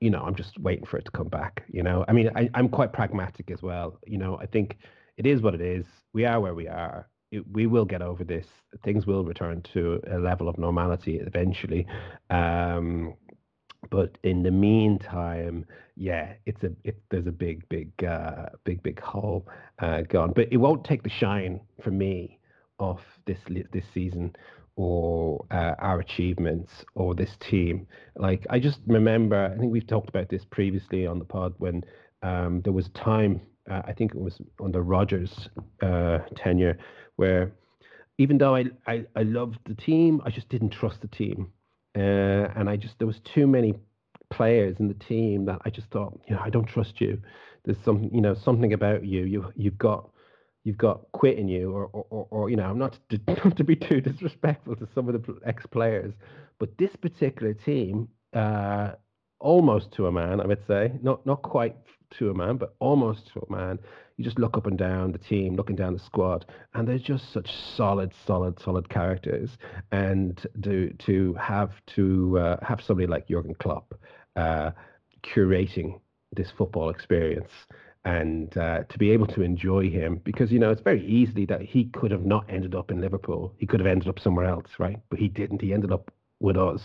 [0.00, 1.62] you know, I'm just waiting for it to come back.
[1.68, 3.98] You know, I mean, I, I'm quite pragmatic as well.
[4.04, 4.78] You know, I think
[5.16, 5.84] it is what it is.
[6.12, 8.46] We are where we are it, we will get over this.
[8.84, 11.86] Things will return to a level of normality eventually.
[12.30, 13.14] Um,
[13.90, 15.66] but in the meantime,
[15.96, 19.46] yeah, it's a it, there's a big, big, uh, big, big hole
[19.80, 20.32] uh, gone.
[20.34, 22.38] But it won't take the shine for me
[22.78, 23.38] off this
[23.72, 24.34] this season
[24.76, 27.86] or uh, our achievements or this team.
[28.16, 31.84] Like I just remember, I think we've talked about this previously on the pod when
[32.22, 33.40] um, there was a time,
[33.70, 35.48] uh, I think it was under Rodgers'
[35.82, 36.78] uh, tenure,
[37.16, 37.52] where
[38.18, 41.52] even though I, I, I loved the team, I just didn't trust the team.
[41.96, 43.74] Uh, and I just, there was too many
[44.30, 47.20] players in the team that I just thought, you know, I don't trust you.
[47.64, 49.24] There's some, you know, something about you.
[49.24, 50.08] You, you've got,
[50.64, 53.56] you've got quit in you, or, or, or, or you know, I'm not to, not
[53.56, 56.14] to be too disrespectful to some of the ex players,
[56.58, 58.92] but this particular team, uh,
[59.38, 61.76] almost to a man, I would say, not not quite
[62.18, 63.78] to a man, but almost to a man.
[64.16, 66.44] You just look up and down the team, looking down the squad,
[66.74, 69.50] and they're just such solid, solid, solid characters.
[69.90, 73.94] And to to have to uh, have somebody like Jurgen Klopp
[74.36, 74.72] uh,
[75.22, 76.00] curating
[76.34, 77.50] this football experience
[78.04, 81.62] and uh, to be able to enjoy him because you know it's very easily that
[81.62, 83.54] he could have not ended up in Liverpool.
[83.58, 84.98] He could have ended up somewhere else, right?
[85.08, 85.62] But he didn't.
[85.62, 86.82] He ended up with us.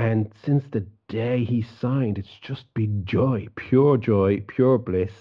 [0.00, 5.12] And since the day he signed, it's just been joy, pure joy, pure bliss.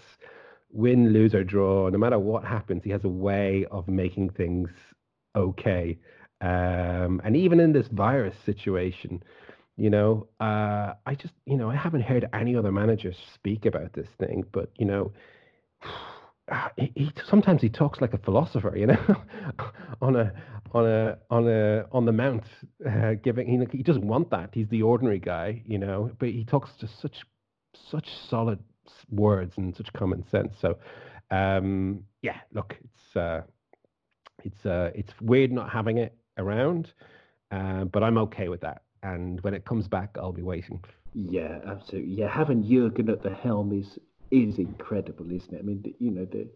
[0.72, 4.70] Win, lose, or draw, no matter what happens, he has a way of making things
[5.36, 5.98] okay.
[6.40, 9.22] Um, and even in this virus situation,
[9.76, 13.92] you know, uh, I just, you know, I haven't heard any other managers speak about
[13.92, 15.12] this thing, but you know,
[16.78, 19.24] he, he sometimes he talks like a philosopher, you know,
[20.02, 20.34] on a
[20.74, 22.44] on a on a on the mount,
[22.88, 24.50] uh, giving he he doesn't want that.
[24.54, 27.18] He's the ordinary guy, you know, but he talks just such
[27.90, 28.60] such solid
[29.12, 30.54] words and such common sense.
[30.62, 30.78] So,
[31.32, 33.42] um, yeah, look, it's uh,
[34.44, 36.92] it's uh, it's weird not having it around,
[37.52, 38.84] uh, but I'm okay with that.
[39.02, 40.84] And when it comes back, I'll be waiting.
[41.14, 42.14] Yeah, absolutely.
[42.14, 43.98] Yeah, having Jurgen at the helm is
[44.32, 45.60] is incredible, isn't it?
[45.60, 46.48] I mean, you know, the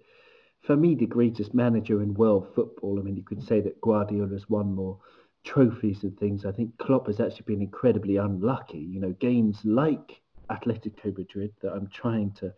[0.61, 2.97] for me, the greatest manager in world football.
[2.97, 4.97] I mean, you could say that Guardiola's won more
[5.43, 6.45] trophies and things.
[6.45, 8.79] I think Klopp has actually been incredibly unlucky.
[8.79, 12.53] You know, games like Atletico Madrid that I'm trying to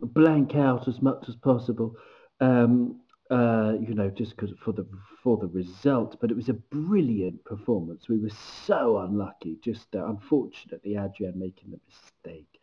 [0.00, 1.94] blank out as much as possible.
[2.40, 4.86] Um, uh, you know, just because for the
[5.22, 8.08] for the result, but it was a brilliant performance.
[8.08, 8.32] We were
[8.66, 9.56] so unlucky.
[9.62, 12.60] Just uh, unfortunately, Adrian making the mistake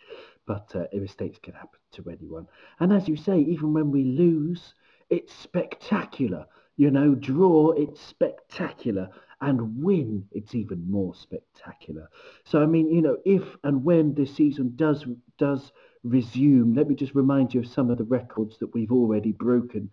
[0.49, 2.47] but uh, mistakes can happen to anyone.
[2.79, 4.73] And as you say, even when we lose,
[5.11, 6.43] it's spectacular.
[6.75, 9.09] You know, draw, it's spectacular.
[9.41, 12.09] And win, it's even more spectacular.
[12.45, 15.05] So, I mean, you know, if and when this season does
[15.37, 15.71] does
[16.03, 19.91] resume, let me just remind you of some of the records that we've already broken.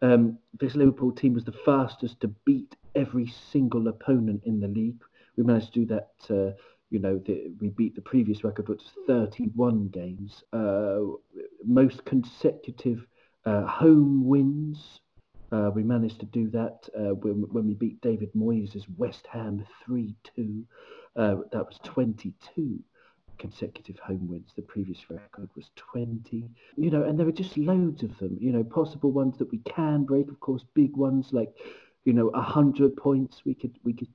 [0.00, 5.02] Um, this Liverpool team was the fastest to beat every single opponent in the league.
[5.36, 6.52] We managed to do that uh,
[6.90, 10.42] you know, the, we beat the previous record, was 31 games.
[10.52, 11.00] Uh,
[11.64, 13.06] most consecutive
[13.44, 15.00] uh, home wins.
[15.50, 19.64] Uh, we managed to do that uh, when, when we beat David Moyes' West Ham
[19.84, 20.64] 3 2.
[21.16, 22.78] Uh, that was 22
[23.38, 24.52] consecutive home wins.
[24.56, 26.48] The previous record was 20.
[26.76, 29.58] You know, and there are just loads of them, you know, possible ones that we
[29.58, 31.50] can break, of course, big ones like,
[32.04, 34.08] you know, 100 points we could, we could,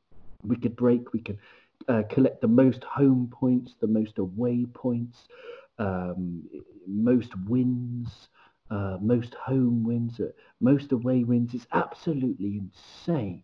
[0.43, 1.13] we could break.
[1.13, 1.39] We could
[1.87, 5.27] uh, collect the most home points, the most away points,
[5.79, 6.43] um,
[6.87, 8.29] most wins,
[8.69, 10.27] uh, most home wins, uh,
[10.61, 11.53] most away wins.
[11.53, 13.43] It's absolutely insane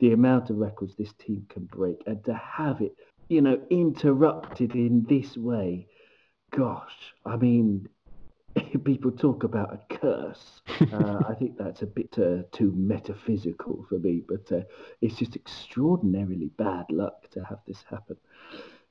[0.00, 2.94] the amount of records this team can break, and to have it,
[3.28, 5.86] you know, interrupted in this way.
[6.50, 7.88] Gosh, I mean,
[8.84, 10.62] people talk about a curse.
[10.92, 14.62] Uh, I think that's a bit uh, too metaphysical for me, but uh,
[15.00, 18.16] it's just extraordinarily bad luck to have this happen.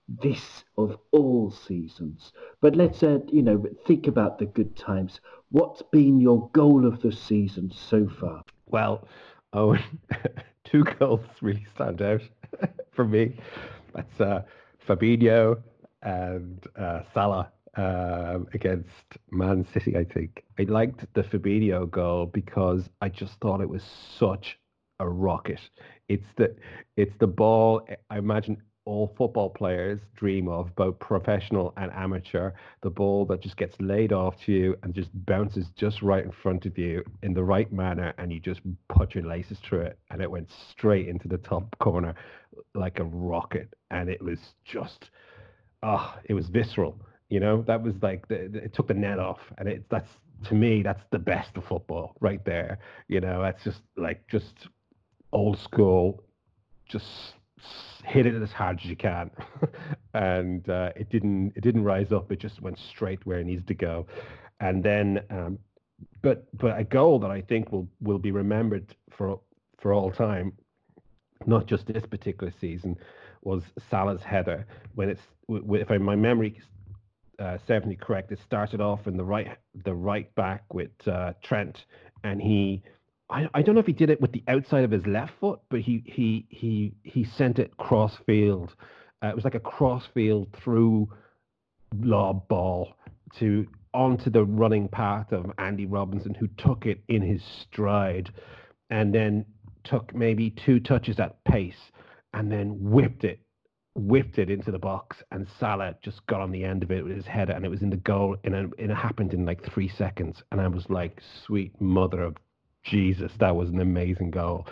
[0.07, 2.33] This of all seasons.
[2.59, 5.21] But let's, uh, you know, think about the good times.
[5.49, 8.43] What's been your goal of the season so far?
[8.67, 9.07] Well,
[9.53, 9.77] oh,
[10.63, 12.21] two goals really stand out
[12.91, 13.37] for me.
[13.93, 14.41] That's uh,
[14.87, 15.61] Fabinho
[16.01, 18.89] and uh, Salah um, against
[19.31, 20.43] Man City, I think.
[20.59, 23.83] I liked the Fabinho goal because I just thought it was
[24.19, 24.57] such
[24.99, 25.59] a rocket.
[26.09, 26.55] It's the
[26.97, 32.51] it's the ball I imagine all football players dream of, both professional and amateur.
[32.81, 36.31] The ball that just gets laid off to you and just bounces just right in
[36.31, 39.99] front of you in the right manner, and you just put your laces through it,
[40.09, 42.15] and it went straight into the top corner
[42.75, 45.09] like a rocket, and it was just,
[45.83, 46.99] ah, oh, it was visceral
[47.31, 50.09] you know, that was like the, the, it took the net off, and it that's
[50.49, 52.77] to me that's the best of football right there.
[53.07, 54.67] You know, that's just like just
[55.31, 56.23] old school,
[56.85, 57.05] just
[58.03, 59.31] hit it as hard as you can,
[60.13, 62.33] and uh, it didn't it didn't rise up.
[62.33, 64.07] It just went straight where it needs to go,
[64.59, 65.57] and then um,
[66.21, 69.39] but but a goal that I think will will be remembered for
[69.79, 70.51] for all time,
[71.45, 72.97] not just this particular season,
[73.41, 74.65] was Salah's header
[74.95, 76.57] when it's if my memory
[77.41, 81.33] uh, serves me correct, it started off in the right the right back with uh,
[81.43, 81.85] Trent,
[82.23, 82.83] and he.
[83.29, 85.59] I, I don't know if he did it with the outside of his left foot,
[85.69, 88.75] but he he he he sent it cross field.
[89.23, 91.09] Uh, it was like a cross field through
[91.99, 92.93] lob ball
[93.39, 98.29] to onto the running path of Andy Robertson, who took it in his stride
[98.89, 99.45] and then
[99.83, 101.91] took maybe two touches at pace
[102.33, 103.39] and then whipped it,
[103.95, 105.17] whipped it into the box.
[105.31, 107.81] And Salah just got on the end of it with his header and it was
[107.81, 108.37] in the goal.
[108.43, 110.43] And it, it happened in like three seconds.
[110.51, 112.37] And I was like, sweet mother of
[112.83, 114.67] Jesus, that was an amazing goal.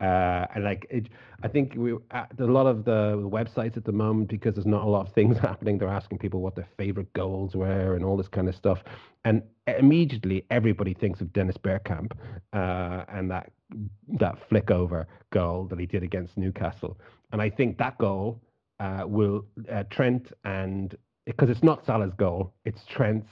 [0.00, 1.08] Uh, and like it,
[1.44, 4.82] I think we uh, a lot of the websites at the moment because there's not
[4.82, 5.78] a lot of things happening.
[5.78, 8.78] They're asking people what their favorite goals were and all this kind of stuff.
[9.24, 12.12] And immediately everybody thinks of Dennis Bergkamp
[12.52, 13.52] uh, and that
[14.18, 16.98] that flick over goal that he did against Newcastle.
[17.30, 18.40] And I think that goal
[18.80, 23.28] uh, will uh, Trent and because it's not Salah's goal, it's Trent's,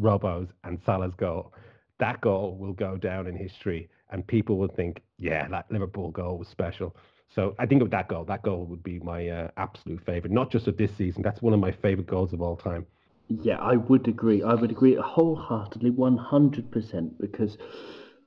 [0.00, 1.52] Robbo's, and Salah's goal.
[1.98, 6.38] That goal will go down in history and people would think, yeah, that Liverpool goal
[6.38, 6.96] was special.
[7.34, 8.24] So I think of that goal.
[8.24, 11.22] That goal would be my uh, absolute favorite, not just of this season.
[11.22, 12.86] That's one of my favorite goals of all time.
[13.28, 14.42] Yeah, I would agree.
[14.42, 17.58] I would agree wholeheartedly, one hundred percent, because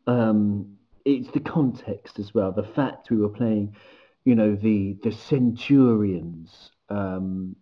[0.08, 2.52] um, it's the context as well.
[2.52, 3.76] The fact we were playing,
[4.30, 7.56] you know, the the Centurions, um,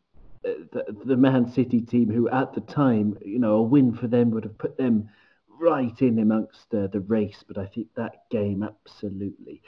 [0.44, 4.32] the, the Man City team, who at the time, you know, a win for them
[4.32, 5.08] would have put them
[5.48, 9.62] right in amongst uh, the race, but I think that game absolutely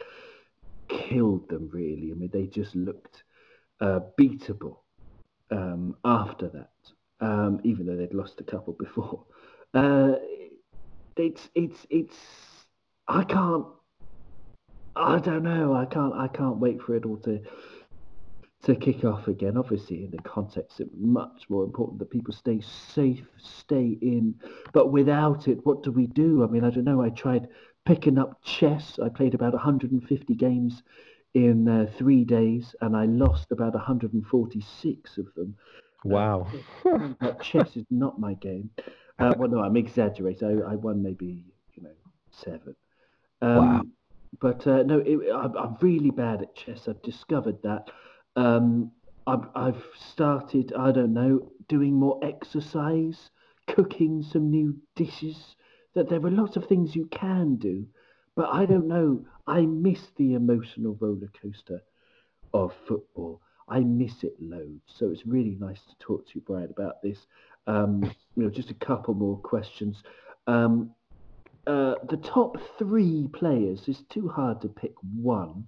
[0.89, 1.69] killed them.
[1.71, 3.23] Really, I mean, they just looked
[3.79, 4.79] uh, beatable
[5.51, 9.23] um, after that, um, even though they'd lost a couple before.
[9.73, 10.15] Uh,
[11.15, 12.17] it's it's it's
[13.07, 13.67] I can't.
[14.99, 15.73] I don't know.
[15.73, 16.13] I can't.
[16.13, 17.41] I can't wait for it all to
[18.63, 19.57] to kick off again.
[19.57, 24.35] Obviously, in the context, it's much more important that people stay safe, stay in.
[24.73, 26.43] But without it, what do we do?
[26.43, 27.01] I mean, I don't know.
[27.01, 27.47] I tried
[27.85, 28.99] picking up chess.
[29.01, 30.83] I played about 150 games
[31.33, 35.55] in uh, three days, and I lost about 146 of them.
[36.03, 36.47] Wow.
[37.21, 38.69] Uh, chess is not my game.
[39.19, 40.63] Uh, well, no, I'm exaggerating.
[40.63, 41.89] I, I won maybe you know
[42.31, 42.75] seven.
[43.41, 43.81] Um, wow.
[44.39, 46.87] But uh, no, it, I, I'm really bad at chess.
[46.87, 47.89] I've discovered that.
[48.35, 48.91] Um,
[49.27, 53.29] I've, I've started, I don't know, doing more exercise,
[53.67, 55.55] cooking some new dishes.
[55.95, 57.85] That there are lots of things you can do,
[58.35, 59.25] but I don't know.
[59.47, 61.81] I miss the emotional roller coaster
[62.53, 63.41] of football.
[63.67, 64.81] I miss it loads.
[64.87, 67.27] So it's really nice to talk to you, Brian, about this.
[67.67, 68.03] Um,
[68.35, 70.03] you know, just a couple more questions.
[70.47, 70.91] Um,
[71.69, 75.65] uh, the top three players is too hard to pick one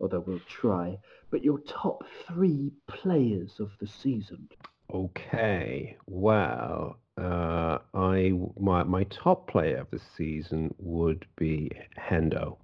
[0.00, 0.98] although we'll try.
[1.30, 4.48] But your top three players of the season.
[4.92, 5.96] Okay.
[6.06, 12.58] Well, uh, I my my top player of the season would be Hendo.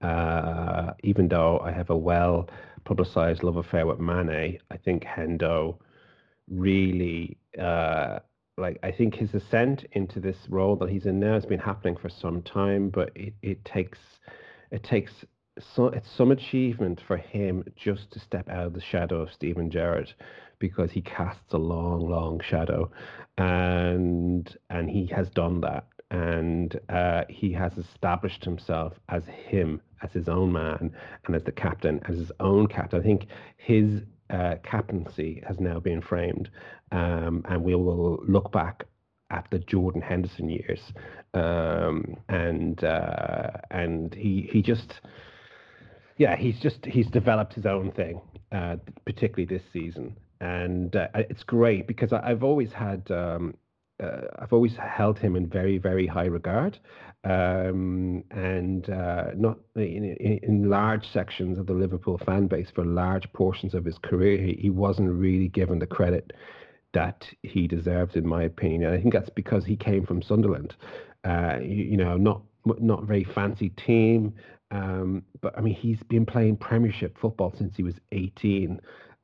[0.00, 2.48] Uh, even though I have a well
[2.84, 5.78] publicized love affair with Mane, I think Hendo
[6.48, 8.18] really uh,
[8.58, 11.96] like I think his ascent into this role that he's in now has been happening
[11.96, 13.98] for some time, but it, it takes
[14.70, 15.12] it takes
[15.74, 19.70] so it's some achievement for him just to step out of the shadow of Steven
[19.70, 20.12] Gerrard
[20.58, 22.90] because he casts a long, long shadow,
[23.38, 30.12] and and he has done that, and uh, he has established himself as him, as
[30.12, 30.92] his own man,
[31.26, 33.00] and as the captain, as his own captain.
[33.00, 36.50] I think his uh, captaincy has now been framed,
[36.90, 38.84] um, and we will look back
[39.30, 40.80] at the Jordan Henderson years,
[41.34, 45.00] um, and uh, and he he just
[46.16, 48.20] yeah, he's just he's developed his own thing,
[48.52, 53.54] uh, particularly this season, and uh, it's great because I, have always had um,
[54.02, 56.78] uh, I've always held him in very very high regard,
[57.24, 63.32] um, and uh, not in, in, large sections of the Liverpool fan base for large
[63.32, 66.32] portions of his career, he, he wasn't really given the credit
[66.94, 68.84] that he deserved, in my opinion.
[68.84, 70.74] And I think that's because he came from Sunderland,
[71.24, 74.34] uh, you, you know, not not very fancy team.
[74.72, 78.80] Um, but I mean, he's been playing Premiership football since he was 18.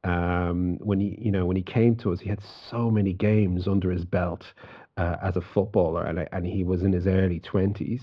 [0.08, 2.40] Um, when he, you know, when he came to us, he had
[2.70, 4.42] so many games under his belt
[4.96, 8.00] uh, as a footballer, and and he was in his early twenties.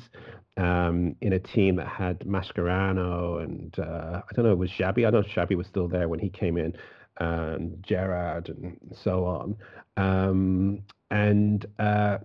[0.58, 5.06] Um, in a team that had Mascherano and uh, I don't know, it was Xabi.
[5.06, 6.74] I know Xabi was still there when he came in,
[7.18, 9.58] and Gerrard and so on.
[9.98, 12.20] Um, and uh,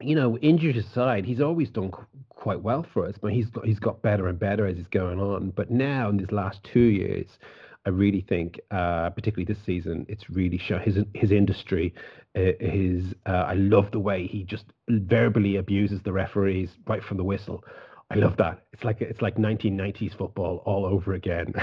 [0.00, 3.80] you know, injuries aside, he's always done qu- quite well for us, but he's he's
[3.80, 5.50] got better and better as he's going on.
[5.50, 7.26] But now in these last two years,
[7.86, 11.94] I really think, uh, particularly this season, it's really shown his his industry.
[12.36, 17.18] Uh, his uh, I love the way he just verbally abuses the referees right from
[17.18, 17.64] the whistle.
[18.14, 18.60] I love that.
[18.72, 21.52] It's like it's like 1990s football all over again.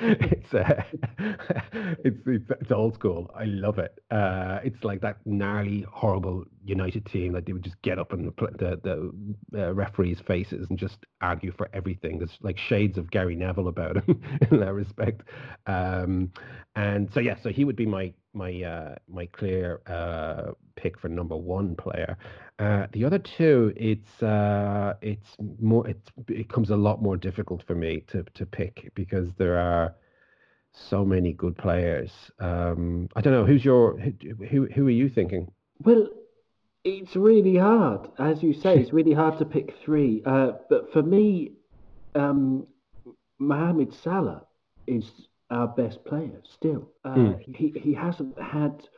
[0.00, 0.82] it's, uh,
[2.04, 3.30] it's, it's it's old school.
[3.34, 3.98] I love it.
[4.10, 8.24] Uh, it's like that gnarly, horrible United team that they would just get up in
[8.24, 9.12] the the,
[9.52, 12.18] the uh, referees' faces and just argue for everything.
[12.18, 14.20] There's like shades of Gary Neville about him
[14.50, 15.22] in that respect.
[15.66, 16.32] Um,
[16.74, 21.08] and so yeah, so he would be my my uh, my clear uh, pick for
[21.08, 22.16] number one player.
[22.58, 27.74] Uh, the other two, it's uh, it's more it becomes a lot more difficult for
[27.74, 29.94] me to to pick because there are
[30.72, 32.10] so many good players.
[32.40, 33.98] Um, I don't know who's your
[34.50, 35.52] who who are you thinking?
[35.84, 36.08] Well,
[36.82, 38.78] it's really hard, as you say.
[38.78, 40.22] It's really hard to pick three.
[40.26, 41.52] Uh, but for me,
[42.16, 42.66] um,
[43.38, 44.44] Mohamed Salah
[44.86, 45.04] is
[45.50, 46.90] our best player still.
[47.04, 47.56] Uh, mm.
[47.56, 48.88] He he hasn't had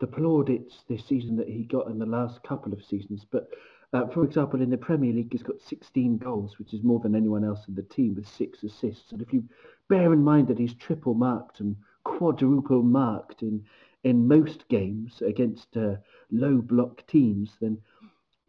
[0.00, 3.48] the plaudits this season that he got in the last couple of seasons, but
[3.92, 7.14] uh, for example, in the Premier League, he's got 16 goals, which is more than
[7.14, 9.12] anyone else in the team, with six assists.
[9.12, 9.44] And if you
[9.88, 11.74] bear in mind that he's triple marked and
[12.04, 13.64] quadruple marked in
[14.04, 15.96] in most games against uh,
[16.30, 17.78] low block teams, then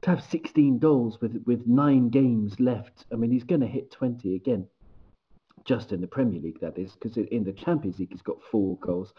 [0.02, 3.92] to have 16 goals with with nine games left, I mean, he's going to hit
[3.92, 4.68] 20 again
[5.66, 8.78] just in the Premier League, that is, because in the Champions League he's got four
[8.78, 9.14] goals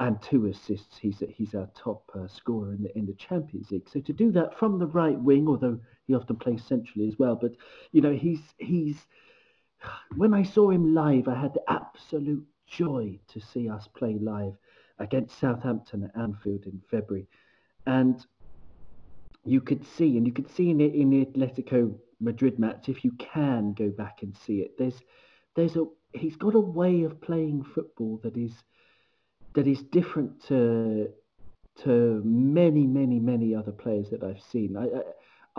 [0.00, 0.98] and two assists.
[0.98, 3.88] He's he's our top uh, scorer in the in the Champions League.
[3.88, 7.36] So to do that from the right wing, although he often plays centrally as well,
[7.36, 7.52] but
[7.92, 9.06] you know he's he's
[10.16, 14.54] when I saw him live, I had the absolute joy to see us play live
[14.98, 17.28] against Southampton at Anfield in February,
[17.86, 18.24] and
[19.44, 23.04] you could see, and you could see in the in the Atletico Madrid match, if
[23.04, 25.00] you can go back and see it, there's
[25.56, 28.52] there's a he's got a way of playing football that is
[29.54, 31.08] that is different to
[31.82, 34.76] to many many many other players that I've seen.
[34.76, 35.02] I I,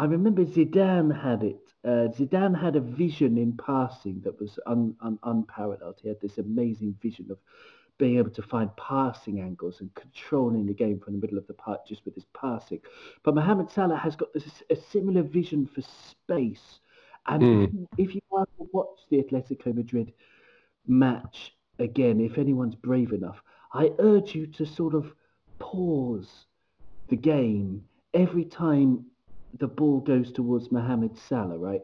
[0.04, 1.60] I remember Zidane had it.
[1.84, 6.00] Uh, Zidane had a vision in passing that was un, un, unparalleled.
[6.02, 7.40] He had this amazing vision of
[7.98, 11.54] being able to find passing angles and controlling the game from the middle of the
[11.56, 12.80] park just with his passing.
[13.24, 16.80] But Mohamed Salah has got this a similar vision for space
[17.28, 17.64] and mm.
[17.64, 18.22] if, you, if you
[19.10, 20.14] the Atletico Madrid
[20.88, 23.42] match again, if anyone's brave enough,
[23.74, 25.14] I urge you to sort of
[25.60, 26.46] pause
[27.10, 27.84] the game
[28.14, 29.06] every time
[29.60, 31.82] the ball goes towards Mohamed Salah, right?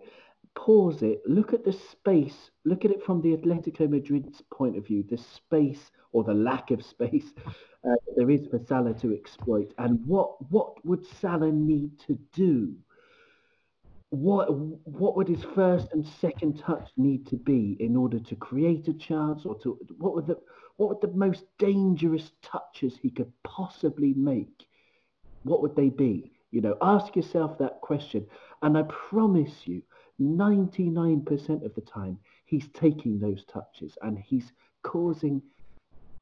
[0.55, 4.85] Pause it, look at the space, look at it from the Atletico Madrid's point of
[4.85, 9.73] view, the space or the lack of space uh, there is for Salah to exploit,
[9.79, 12.75] and what what would Salah need to do
[14.13, 18.87] what what would his first and second touch need to be in order to create
[18.87, 20.37] a chance or to what would the
[20.77, 24.67] what would the most dangerous touches he could possibly make
[25.41, 26.31] what would they be?
[26.51, 28.27] You know ask yourself that question.
[28.61, 29.81] And i promise you
[30.21, 34.51] 99% of the time he's taking those touches and he's
[34.83, 35.41] causing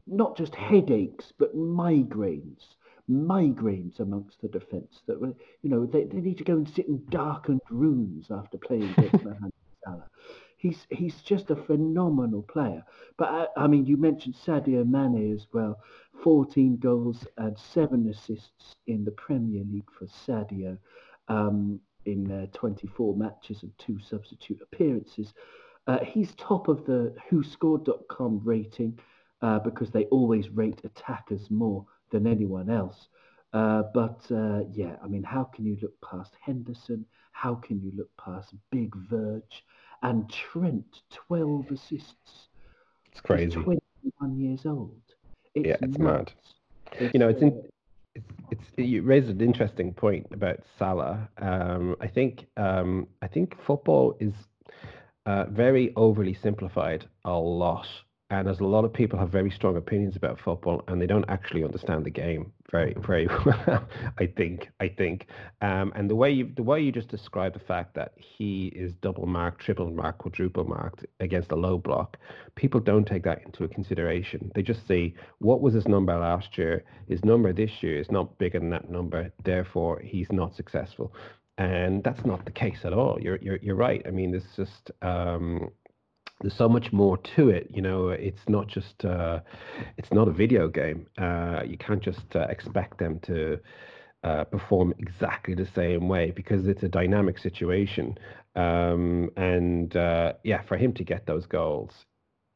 [0.08, 2.76] not just headaches but migraines
[3.12, 6.88] migraines amongst the defence that were, you know, they, they need to go and sit
[6.88, 9.53] in darkened rooms after playing against Mohamed
[9.84, 10.07] Salah.
[10.57, 12.84] He's he's just a phenomenal player.
[13.18, 15.80] But I, uh, I, mean, you mentioned Sadio Mane as well.
[16.24, 20.78] 14 goals and seven assists in the Premier League for Sadio
[21.28, 25.34] um, in uh, 24 matches and two substitute appearances.
[25.88, 28.99] Uh, he's top of the WhoScored.com rating
[29.41, 33.07] uh, because they always rate attackers more than anyone else.
[33.53, 37.05] Uh, but uh, yeah, I mean, how can you look past Henderson?
[37.32, 39.43] How can you look past Big Virg
[40.03, 41.01] and Trent?
[41.09, 42.47] Twelve assists.
[43.12, 43.45] It's crazy.
[43.45, 45.01] He's Twenty-one years old.
[45.53, 45.99] It's yeah, it's nuts.
[45.99, 46.32] mad.
[46.93, 47.62] It's, you know, it's in,
[48.16, 51.30] it's, it's you raised an interesting point about Salah.
[51.38, 54.34] Um, I think um, I think football is
[55.26, 57.88] uh, very overly simplified a lot
[58.32, 61.25] and as a lot of people have very strong opinions about football and they don't
[61.29, 63.88] actually understand the game very very well
[64.19, 65.27] i think i think.
[65.61, 68.93] Um, and the way you the way you just described the fact that he is
[69.01, 72.17] double marked triple marked quadruple marked against a low block
[72.55, 74.51] people don't take that into consideration.
[74.55, 76.84] They just say what was his number last year.
[77.07, 79.32] His number this year is not bigger than that number.
[79.43, 81.13] Therefore he's not successful.
[81.57, 83.19] And that's not the case at all.
[83.19, 84.01] You're you're, you're right.
[84.07, 85.69] I mean it's just um,
[86.42, 89.39] there's so much more to it you know it's not just uh,
[89.98, 91.08] it's not a video game.
[91.18, 93.60] Uh, you can't just uh, expect them to
[94.24, 98.18] uh, perform exactly the same way because it's a dynamic situation.
[98.56, 101.92] Um, and uh, yeah for him to get those goals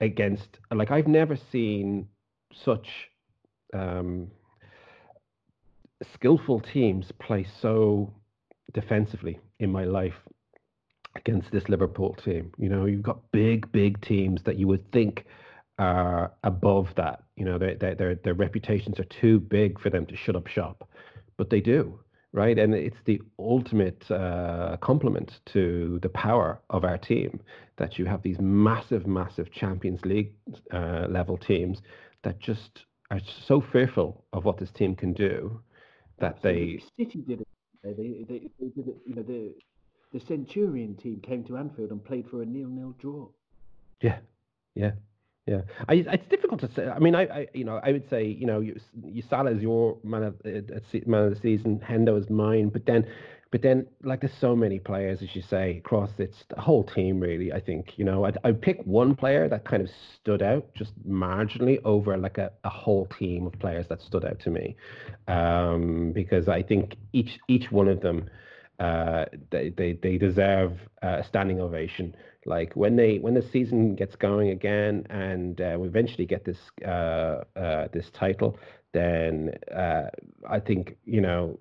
[0.01, 2.07] against like i've never seen
[2.53, 2.87] such
[3.73, 4.29] um,
[6.13, 8.13] skillful teams play so
[8.73, 10.15] defensively in my life
[11.15, 12.51] against this Liverpool team.
[12.57, 15.25] You know, you've got big, big teams that you would think
[15.77, 17.23] are above that.
[17.35, 20.47] You know, they, they, their their reputations are too big for them to shut up
[20.47, 20.89] shop,
[21.37, 21.99] but they do,
[22.31, 22.57] right?
[22.57, 27.41] And it's the ultimate uh, compliment to the power of our team
[27.77, 30.33] that you have these massive, massive Champions League
[30.71, 31.81] uh, level teams
[32.23, 35.61] that just are so fearful of what this team can do
[36.19, 37.47] that they City did it.
[37.83, 38.97] They, they, they, they did it.
[39.05, 39.53] You know, the
[40.13, 43.27] the Centurion team came to Anfield and played for a nil-nil draw.
[44.01, 44.19] Yeah,
[44.73, 44.91] yeah,
[45.45, 45.61] yeah.
[45.87, 46.87] I, it's difficult to say.
[46.87, 49.61] I mean, I, I, you know, I would say, you know, you, you Salah is
[49.61, 50.61] your man of uh,
[51.05, 51.81] man of the season.
[51.85, 52.69] Hendo is mine.
[52.69, 53.05] But then,
[53.51, 57.19] but then, like, there's so many players, as you say, across it's the whole team.
[57.19, 60.73] Really, I think, you know, I'd, I'd pick one player that kind of stood out
[60.75, 64.75] just marginally over like a, a whole team of players that stood out to me,
[65.27, 68.29] um, because I think each each one of them
[68.79, 72.15] uh, they, they they deserve a standing ovation.
[72.45, 76.57] Like when they when the season gets going again, and uh, we eventually get this
[76.85, 78.57] uh, uh, this title,
[78.93, 80.09] then uh,
[80.49, 81.59] I think you know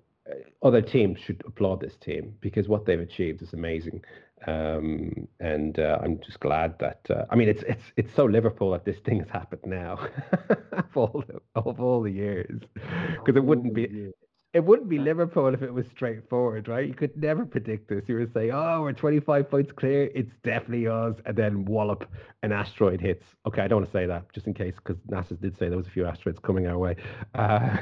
[0.61, 4.03] other teams should applaud this team because what they've achieved is amazing.
[4.47, 8.71] Um, and uh, I'm just glad that uh, I mean it's it's it's so Liverpool
[8.71, 9.97] that this thing has happened now
[10.73, 14.11] of all the, of all the years because it wouldn't be
[14.55, 16.87] it wouldn't be Liverpool if it was straightforward, right?
[16.87, 18.05] You could never predict this.
[18.07, 20.09] You would say, "Oh, we're 25 points clear.
[20.15, 22.09] It's definitely us," and then wallop,
[22.41, 23.25] an asteroid hits.
[23.45, 25.77] Okay, I don't want to say that just in case, because NASA did say there
[25.77, 26.95] was a few asteroids coming our way.
[27.33, 27.75] Uh,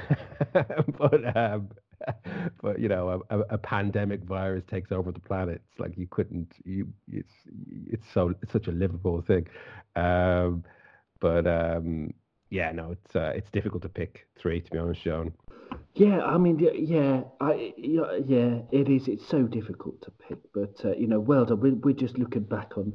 [0.98, 1.70] but um,
[2.64, 5.62] but you know, a, a, pandemic virus takes over the planet.
[5.70, 6.54] It's like you couldn't.
[6.66, 7.34] You it's
[7.86, 9.46] it's so it's such a Liverpool thing.
[9.96, 10.64] Um,
[11.20, 12.16] but um,
[12.50, 15.34] yeah, no, it's uh, it's difficult to pick three to be honest, John.
[15.96, 19.08] Yeah, I mean, yeah, I yeah, it is.
[19.08, 21.60] It's so difficult to pick, but uh, you know, well done.
[21.60, 22.94] We're, we're just looking back on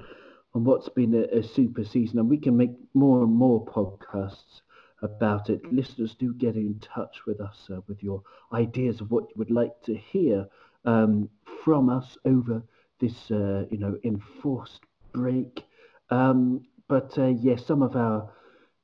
[0.55, 4.62] on what's been a, a super season, and we can make more and more podcasts
[5.03, 5.61] about it.
[5.72, 8.22] Listeners, do get in touch with us uh, with your
[8.53, 10.47] ideas of what you would like to hear
[10.85, 11.29] um,
[11.64, 12.62] from us over
[13.01, 14.81] this, uh, you know, enforced
[15.12, 15.64] break.
[16.11, 18.31] Um, but uh, yes, yeah, some of our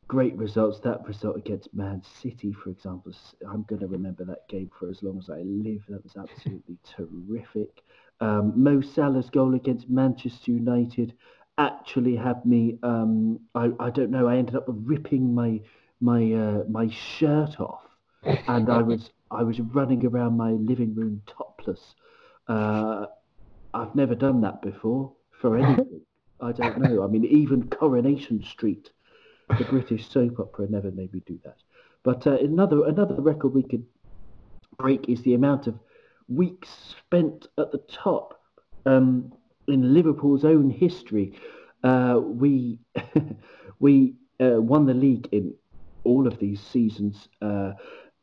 [0.09, 0.81] great results.
[0.81, 3.13] That result against Man City, for example,
[3.49, 5.83] I'm going to remember that game for as long as I live.
[5.89, 7.83] That was absolutely terrific.
[8.21, 11.15] Um, Mo Salah's goal against Manchester United
[11.59, 12.79] actually had me.
[12.83, 14.29] Um, I, I don't know.
[14.29, 15.61] I ended up ripping my
[16.01, 17.83] my uh, my shirt off,
[18.25, 21.95] and I was I was running around my living room topless.
[22.49, 23.07] Uh,
[23.73, 26.03] I've never done that before for anything.
[26.41, 27.03] I don't know.
[27.03, 28.91] I mean, even Coronation Street
[29.59, 31.57] the British soap opera never made me do that.
[32.03, 33.85] But uh, another another record we could
[34.79, 35.79] break is the amount of
[36.29, 36.69] weeks
[36.99, 38.41] spent at the top
[38.87, 39.33] um,
[39.69, 41.39] in Liverpool's own history.
[41.83, 42.79] Uh, we
[43.81, 45.55] we uh, won the league in
[46.05, 47.29] all of these seasons.
[47.41, 47.73] Uh,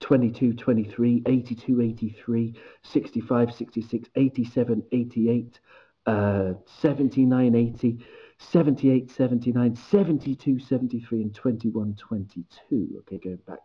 [0.01, 5.59] 22 23 82 83 65 66 87 88
[6.07, 8.05] uh, 79 80
[8.49, 12.97] 78, 79, 72, 73, and 21, 22.
[12.99, 13.59] Okay, going back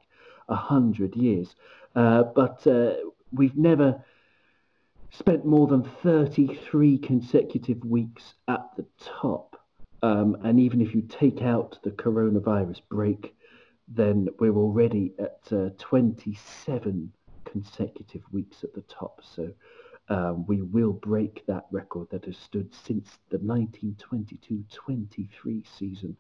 [0.47, 1.55] 100 years.
[1.95, 2.95] Uh, but uh,
[3.33, 4.03] we've never
[5.11, 9.61] spent more than 33 consecutive weeks at the top.
[10.03, 13.35] Um, and even if you take out the coronavirus break,
[13.89, 17.13] then we're already at uh, 27
[17.45, 19.23] consecutive weeks at the top.
[19.25, 19.51] So
[20.09, 26.17] um, we will break that record that has stood since the 1922-23 season,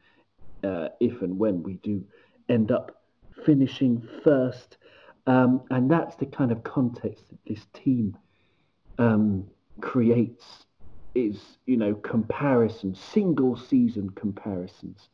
[0.64, 2.04] uh, if and when we do
[2.48, 3.02] end up
[3.44, 4.78] finishing first.
[5.26, 8.16] Um, and that's the kind of context that this team
[8.98, 9.46] um,
[9.80, 10.66] creates
[11.14, 15.08] is, you know, comparisons, single season comparisons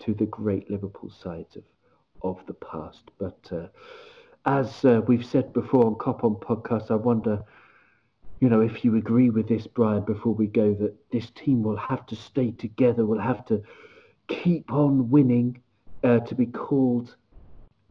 [0.00, 1.64] to the great Liverpool sides of,
[2.22, 3.10] of the past.
[3.18, 3.66] But uh,
[4.46, 7.42] as uh, we've said before on Cop on podcast, I wonder,
[8.40, 11.76] you know, if you agree with this, Brian, before we go, that this team will
[11.76, 13.62] have to stay together, will have to
[14.28, 15.60] keep on winning
[16.04, 17.16] uh, to be called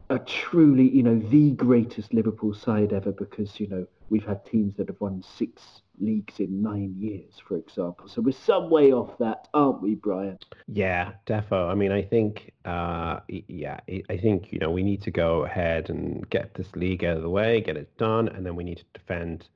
[0.10, 4.76] a truly, you know, the greatest Liverpool side ever because, you know, we've had teams
[4.78, 8.08] that have won six leagues in nine years, for example.
[8.08, 10.38] So we're some way off that, aren't we, Brian?
[10.68, 11.70] Yeah, defo.
[11.70, 13.80] I mean, I think, uh, yeah,
[14.10, 17.24] I think you know we need to go ahead and get this league out of
[17.24, 19.48] the way, get it done, and then we need to defend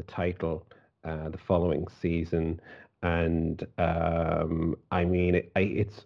[0.00, 0.66] the title
[1.04, 2.60] uh, the following season.
[3.02, 6.04] And um, I mean, it, I, it's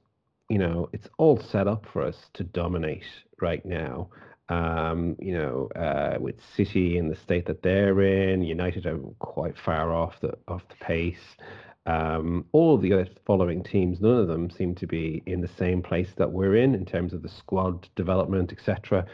[0.49, 3.05] you know, it's all set up for us to dominate
[3.41, 4.09] right now.
[4.51, 9.55] Um, you know, uh, with City in the state that they're in, United are quite
[9.65, 11.37] far off the off the pace.
[11.87, 15.83] Um, all the other following teams, none of them seem to be in the same
[15.83, 19.07] place that we're in in terms of the squad development, etc.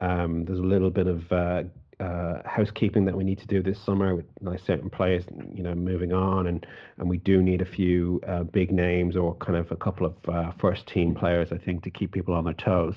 [0.00, 1.62] Um, there's a little bit of uh,
[2.00, 5.74] uh, housekeeping that we need to do this summer with like certain players, you know,
[5.74, 6.66] moving on, and
[6.98, 10.14] and we do need a few uh, big names or kind of a couple of
[10.28, 12.94] uh, first team players, I think, to keep people on their toes.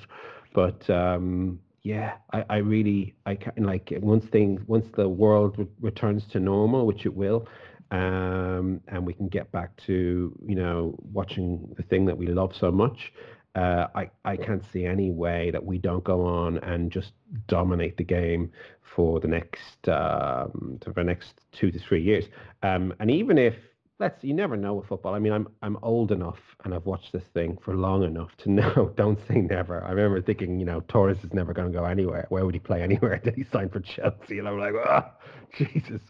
[0.54, 5.68] But um, yeah, I, I really I can like once things once the world re-
[5.80, 7.48] returns to normal, which it will,
[7.92, 12.54] um, and we can get back to you know watching the thing that we love
[12.60, 13.14] so much.
[13.56, 17.14] Uh, I I can't see any way that we don't go on and just
[17.48, 18.52] dominate the game
[18.98, 22.26] for the next um, for the next two to three years.
[22.64, 23.54] Um, and even if
[24.00, 25.14] let's you never know with football.
[25.14, 28.52] I mean, I'm I'm old enough and I've watched this thing for long enough to
[28.60, 28.92] know.
[28.98, 29.84] Don't say never.
[29.84, 32.26] I remember thinking, you know, Torres is never going to go anywhere.
[32.30, 33.18] Where would he play anywhere?
[33.24, 34.40] Did he sign for Chelsea?
[34.40, 35.06] And I'm like, oh,
[35.58, 36.02] Jesus.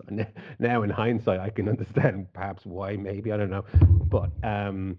[0.59, 2.95] Now in hindsight, I can understand perhaps why.
[2.95, 3.65] Maybe I don't know,
[4.09, 4.97] but um,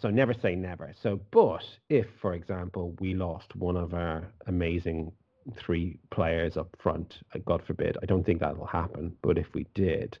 [0.00, 0.94] so never say never.
[1.02, 5.12] So, but if, for example, we lost one of our amazing
[5.56, 9.16] three players up front, uh, God forbid, I don't think that will happen.
[9.22, 10.18] But if we did,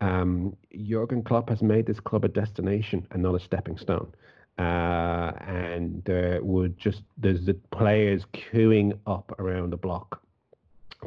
[0.00, 4.12] um, Jurgen Klopp has made this club a destination and not a stepping stone.
[4.58, 10.20] Uh, and there would just there's the players queuing up around the block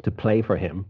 [0.02, 0.86] to play for him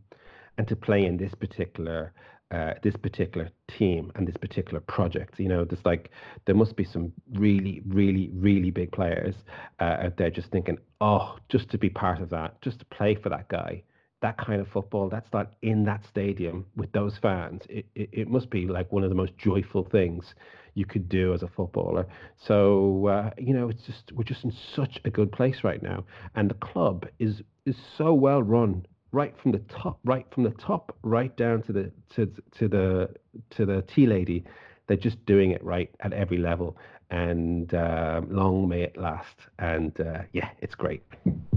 [0.56, 2.12] and to play in this particular
[2.50, 5.38] uh, this particular team and this particular project.
[5.38, 6.10] You know, there's like
[6.46, 9.34] there must be some really, really, really big players
[9.80, 13.14] uh, out there just thinking, oh, just to be part of that, just to play
[13.14, 13.82] for that guy,
[14.22, 17.62] that kind of football, that's not in that stadium with those fans.
[17.68, 20.34] It, it, it must be like one of the most joyful things
[20.74, 22.06] you could do as a footballer.
[22.46, 26.04] So uh, you know, it's just we're just in such a good place right now,
[26.34, 30.50] and the club is is so well run right from the top, right from the
[30.50, 33.08] top, right down to the to to the
[33.50, 34.44] to the tea lady.
[34.86, 36.76] They're just doing it right at every level,
[37.10, 39.36] and uh, long may it last.
[39.58, 41.02] And uh, yeah, it's great.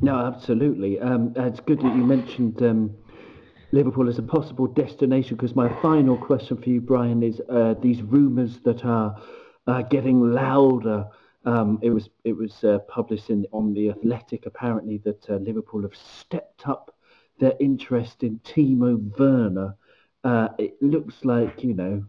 [0.02, 1.00] No, absolutely.
[1.00, 2.96] Um, it's good that you mentioned um,
[3.72, 8.02] Liverpool as a possible destination because my final question for you, Brian, is uh, these
[8.04, 9.16] rumours that are
[9.90, 11.08] getting louder.
[11.46, 15.82] Um, it was it was uh, published in, on the Athletic apparently that uh, Liverpool
[15.82, 16.94] have stepped up
[17.40, 19.76] their interest in Timo Werner.
[20.24, 22.04] Uh, it looks like you know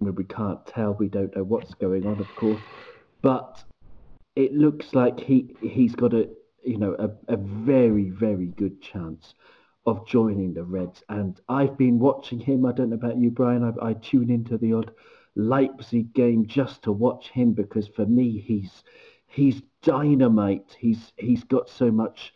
[0.00, 2.60] we can't tell, we don't know what's going on, of course,
[3.22, 3.64] but
[4.34, 6.28] it looks like he he's got a
[6.62, 9.34] you know a, a very very good chance
[9.86, 11.02] of joining the Reds.
[11.08, 12.66] And I've been watching him.
[12.66, 13.62] I don't know about you, Brian.
[13.62, 14.90] I, I tune into the odd
[15.36, 18.82] Leipzig game just to watch him because for me he's
[19.26, 20.76] he's dynamite.
[20.78, 22.34] He's he's got so much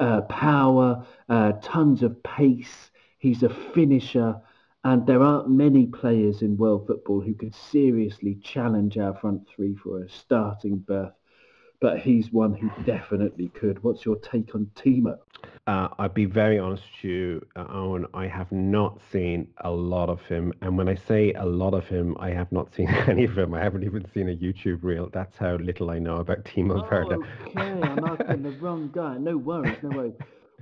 [0.00, 2.90] uh, power, uh, tons of pace.
[3.18, 4.40] He's a finisher.
[4.84, 9.74] And there aren't many players in world football who could seriously challenge our front three
[9.74, 11.12] for a starting berth.
[11.80, 13.82] But he's one who definitely could.
[13.84, 15.18] What's your take on Timo?
[15.68, 18.06] Uh, I'd be very honest with you, uh, Owen.
[18.14, 20.52] I have not seen a lot of him.
[20.62, 23.54] And when I say a lot of him, I have not seen any of him.
[23.54, 25.08] I haven't even seen a YouTube reel.
[25.12, 27.18] That's how little I know about Timo oh, Werner.
[27.48, 29.18] Okay, I'm asking the wrong guy.
[29.18, 30.14] No worries, no worries.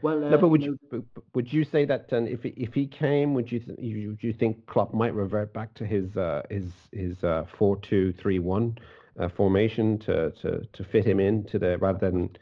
[0.02, 1.04] Well, uh, no, but would you, you
[1.34, 4.66] would you say that um, if if he came, would you th- would you think
[4.66, 8.76] Klopp might revert back to his uh, his his uh, four two three one
[9.18, 12.36] uh, formation to, to to fit him into the rather than?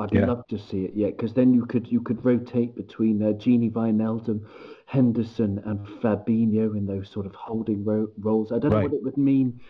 [0.00, 0.26] I'd yeah.
[0.26, 3.70] love to see it, yeah, because then you could you could rotate between uh, Gini
[3.72, 4.46] Wijnaldum,
[4.86, 8.52] Henderson, and Fabinho in those sort of holding ro- roles.
[8.52, 8.78] I don't right.
[8.78, 9.60] know what it would mean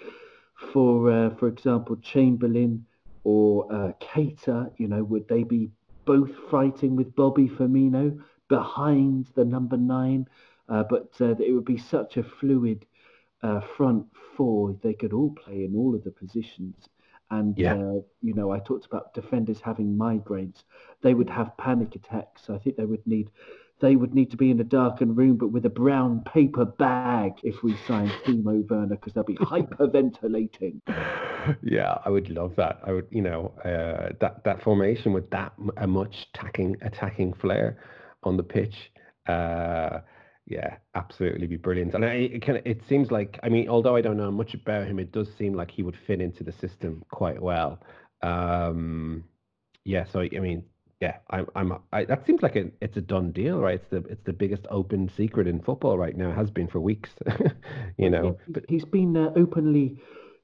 [0.73, 2.85] for uh, for example Chamberlain
[3.25, 4.71] or uh, Keita.
[4.77, 5.71] You know, would they be
[6.05, 10.27] both fighting with Bobby Firmino behind the number nine.
[10.69, 12.85] Uh, but uh, it would be such a fluid
[13.43, 14.77] uh, front four.
[14.83, 16.89] They could all play in all of the positions.
[17.31, 17.75] And Yeah.
[17.75, 20.63] uh, you know, I talked about defenders having migraines.
[21.03, 22.49] They would have panic attacks.
[22.51, 23.31] I think they would need
[23.81, 27.35] they would need to be in a darkened room, but with a brown paper bag
[27.45, 30.81] if we signed Timo Werner, because they'll be hyperventilating.
[31.63, 32.81] yeah, I would love that.
[32.85, 37.79] I would, you know, uh, that that formation with that a much attacking attacking flair
[38.25, 38.91] on the pitch.
[39.27, 40.01] Uh,
[40.49, 41.95] yeah, absolutely be brilliant.
[41.95, 44.55] And I, it kind of it seems like I mean, although I don't know much
[44.55, 47.81] about him, it does seem like he would fit into the system quite well.
[48.23, 49.25] Um,
[49.85, 50.65] yeah, so I mean,
[51.01, 53.75] yeah, I'm I'm I, that seems like a, it's a done deal, right?
[53.75, 56.31] It's the it's the biggest open secret in football right now.
[56.31, 57.11] It Has been for weeks,
[57.99, 58.39] you know.
[58.49, 59.99] But he's been uh, openly,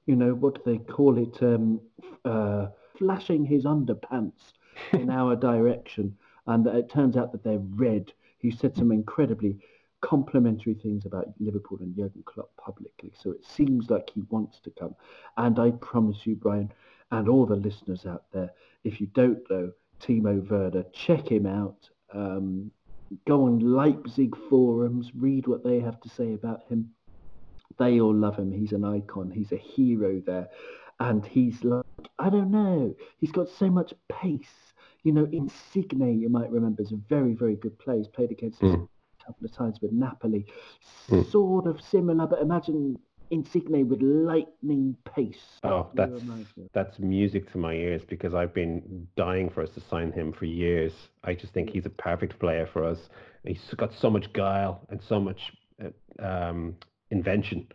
[0.05, 1.42] you know, what do they call it?
[1.42, 1.80] Um,
[2.26, 2.66] uh,
[2.98, 4.52] flashing his underpants
[4.92, 6.14] in our direction,
[6.46, 8.12] and it turns out that they're red.
[8.36, 9.59] He said some incredibly
[10.05, 14.70] complimentary things about Liverpool and Jurgen Klopp publicly, so it seems like he wants to
[14.70, 14.94] come.
[15.36, 16.70] And I promise you, Brian,
[17.11, 18.50] and all the listeners out there,
[18.84, 21.88] if you don't know Timo Werner, check him out.
[22.12, 22.70] Um,
[23.26, 26.90] go on Leipzig forums, read what they have to say about him
[27.78, 28.52] they all love him.
[28.52, 29.30] He's an icon.
[29.30, 30.48] He's a hero there.
[31.00, 31.84] And he's like,
[32.18, 34.72] I don't know, he's got so much pace.
[35.02, 37.98] You know, Insigne, you might remember, is a very, very good player.
[37.98, 38.88] He's played against Mm.
[39.27, 40.47] Couple of times with Napoli.
[41.09, 41.31] Mm.
[41.31, 42.99] Sort of similar, but imagine
[43.31, 45.59] Insigne with lightning pace.
[45.62, 46.22] Oh, that's
[46.72, 50.45] that's music to my ears because I've been dying for us to sign him for
[50.45, 50.93] years.
[51.25, 52.99] I just think he's a perfect player for us.
[53.45, 55.41] He's got so much guile and so much
[55.83, 56.77] uh, um,
[57.11, 57.66] invention.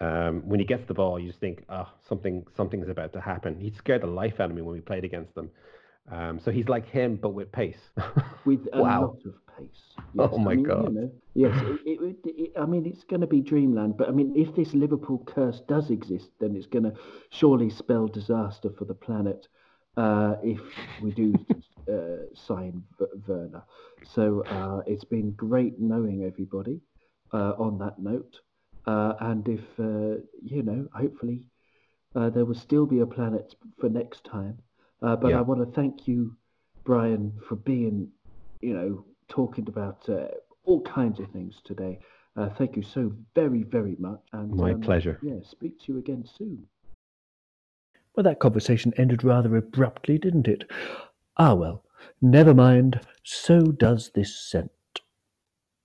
[0.00, 3.60] Um, when he gets the ball, you just think, oh, something something's about to happen.
[3.60, 5.50] He scared the life out of me when we played against them.
[6.10, 7.78] Um, so he's like him, but with pace.
[8.44, 8.84] with a Wow.
[8.84, 9.96] lot of pace.
[10.18, 10.88] Oh my I mean, God.
[10.88, 13.96] You know, yes, it, it, it, I mean, it's going to be dreamland.
[13.96, 16.94] But I mean, if this Liverpool curse does exist, then it's going to
[17.30, 19.48] surely spell disaster for the planet.
[19.96, 20.60] Uh, if
[20.98, 21.34] we do
[21.92, 23.62] uh, sign V- Werner,
[24.02, 26.80] so uh, it's been great knowing everybody.
[27.32, 28.40] Uh, on that note,
[28.86, 31.42] uh, and if uh, you know, hopefully,
[32.14, 34.58] uh, there will still be a planet for next time.
[35.04, 35.38] Uh, but Yeah.
[35.38, 36.34] I want to thank you,
[36.84, 38.10] Brian, for being,
[38.62, 40.28] you know, talking about uh,
[40.64, 41.98] all kinds of things today.
[42.36, 44.20] Uh, thank you so very, very much.
[44.32, 45.18] And My um, pleasure.
[45.22, 46.66] Yeah, speak to you again soon.
[48.16, 50.70] Well, that conversation ended rather abruptly, didn't it?
[51.36, 51.84] Ah, well,
[52.22, 53.00] never mind.
[53.24, 54.70] So does this scent.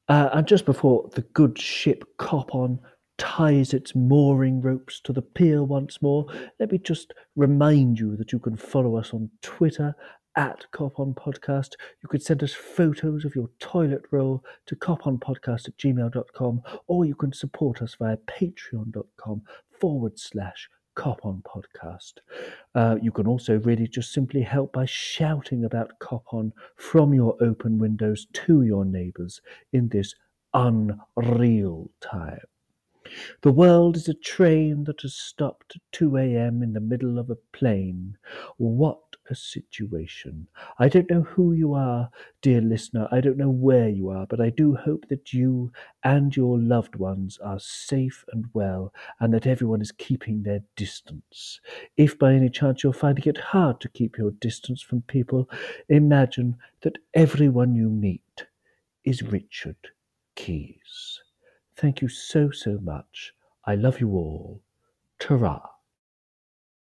[0.07, 2.79] Uh, and just before the good ship cop Copon
[3.19, 6.25] ties its mooring ropes to the pier once more,
[6.59, 9.93] let me just remind you that you can follow us on Twitter
[10.35, 11.73] at Copon Podcast.
[12.01, 17.13] You could send us photos of your toilet roll to coponpodcast at gmail.com, or you
[17.13, 19.41] can support us via patreon.com
[19.79, 22.13] forward slash Cop On Podcast.
[22.75, 27.35] Uh, you can also really just simply help by shouting about Cop On from your
[27.41, 29.41] open windows to your neighbours
[29.71, 30.15] in this
[30.53, 32.39] unreal time.
[33.41, 36.61] The world is a train that has stopped at 2 a.m.
[36.63, 38.17] in the middle of a plain.
[38.57, 40.47] What a situation.
[40.77, 42.09] I don't know who you are,
[42.41, 43.07] dear listener.
[43.11, 45.71] I don't know where you are, but I do hope that you
[46.03, 51.59] and your loved ones are safe and well, and that everyone is keeping their distance.
[51.97, 55.49] If by any chance you're finding it hard to keep your distance from people,
[55.87, 58.45] imagine that everyone you meet
[59.03, 59.77] is Richard
[60.35, 61.19] Keys.
[61.79, 63.33] Thank you so, so much.
[63.65, 64.61] I love you all.
[65.17, 65.78] Ta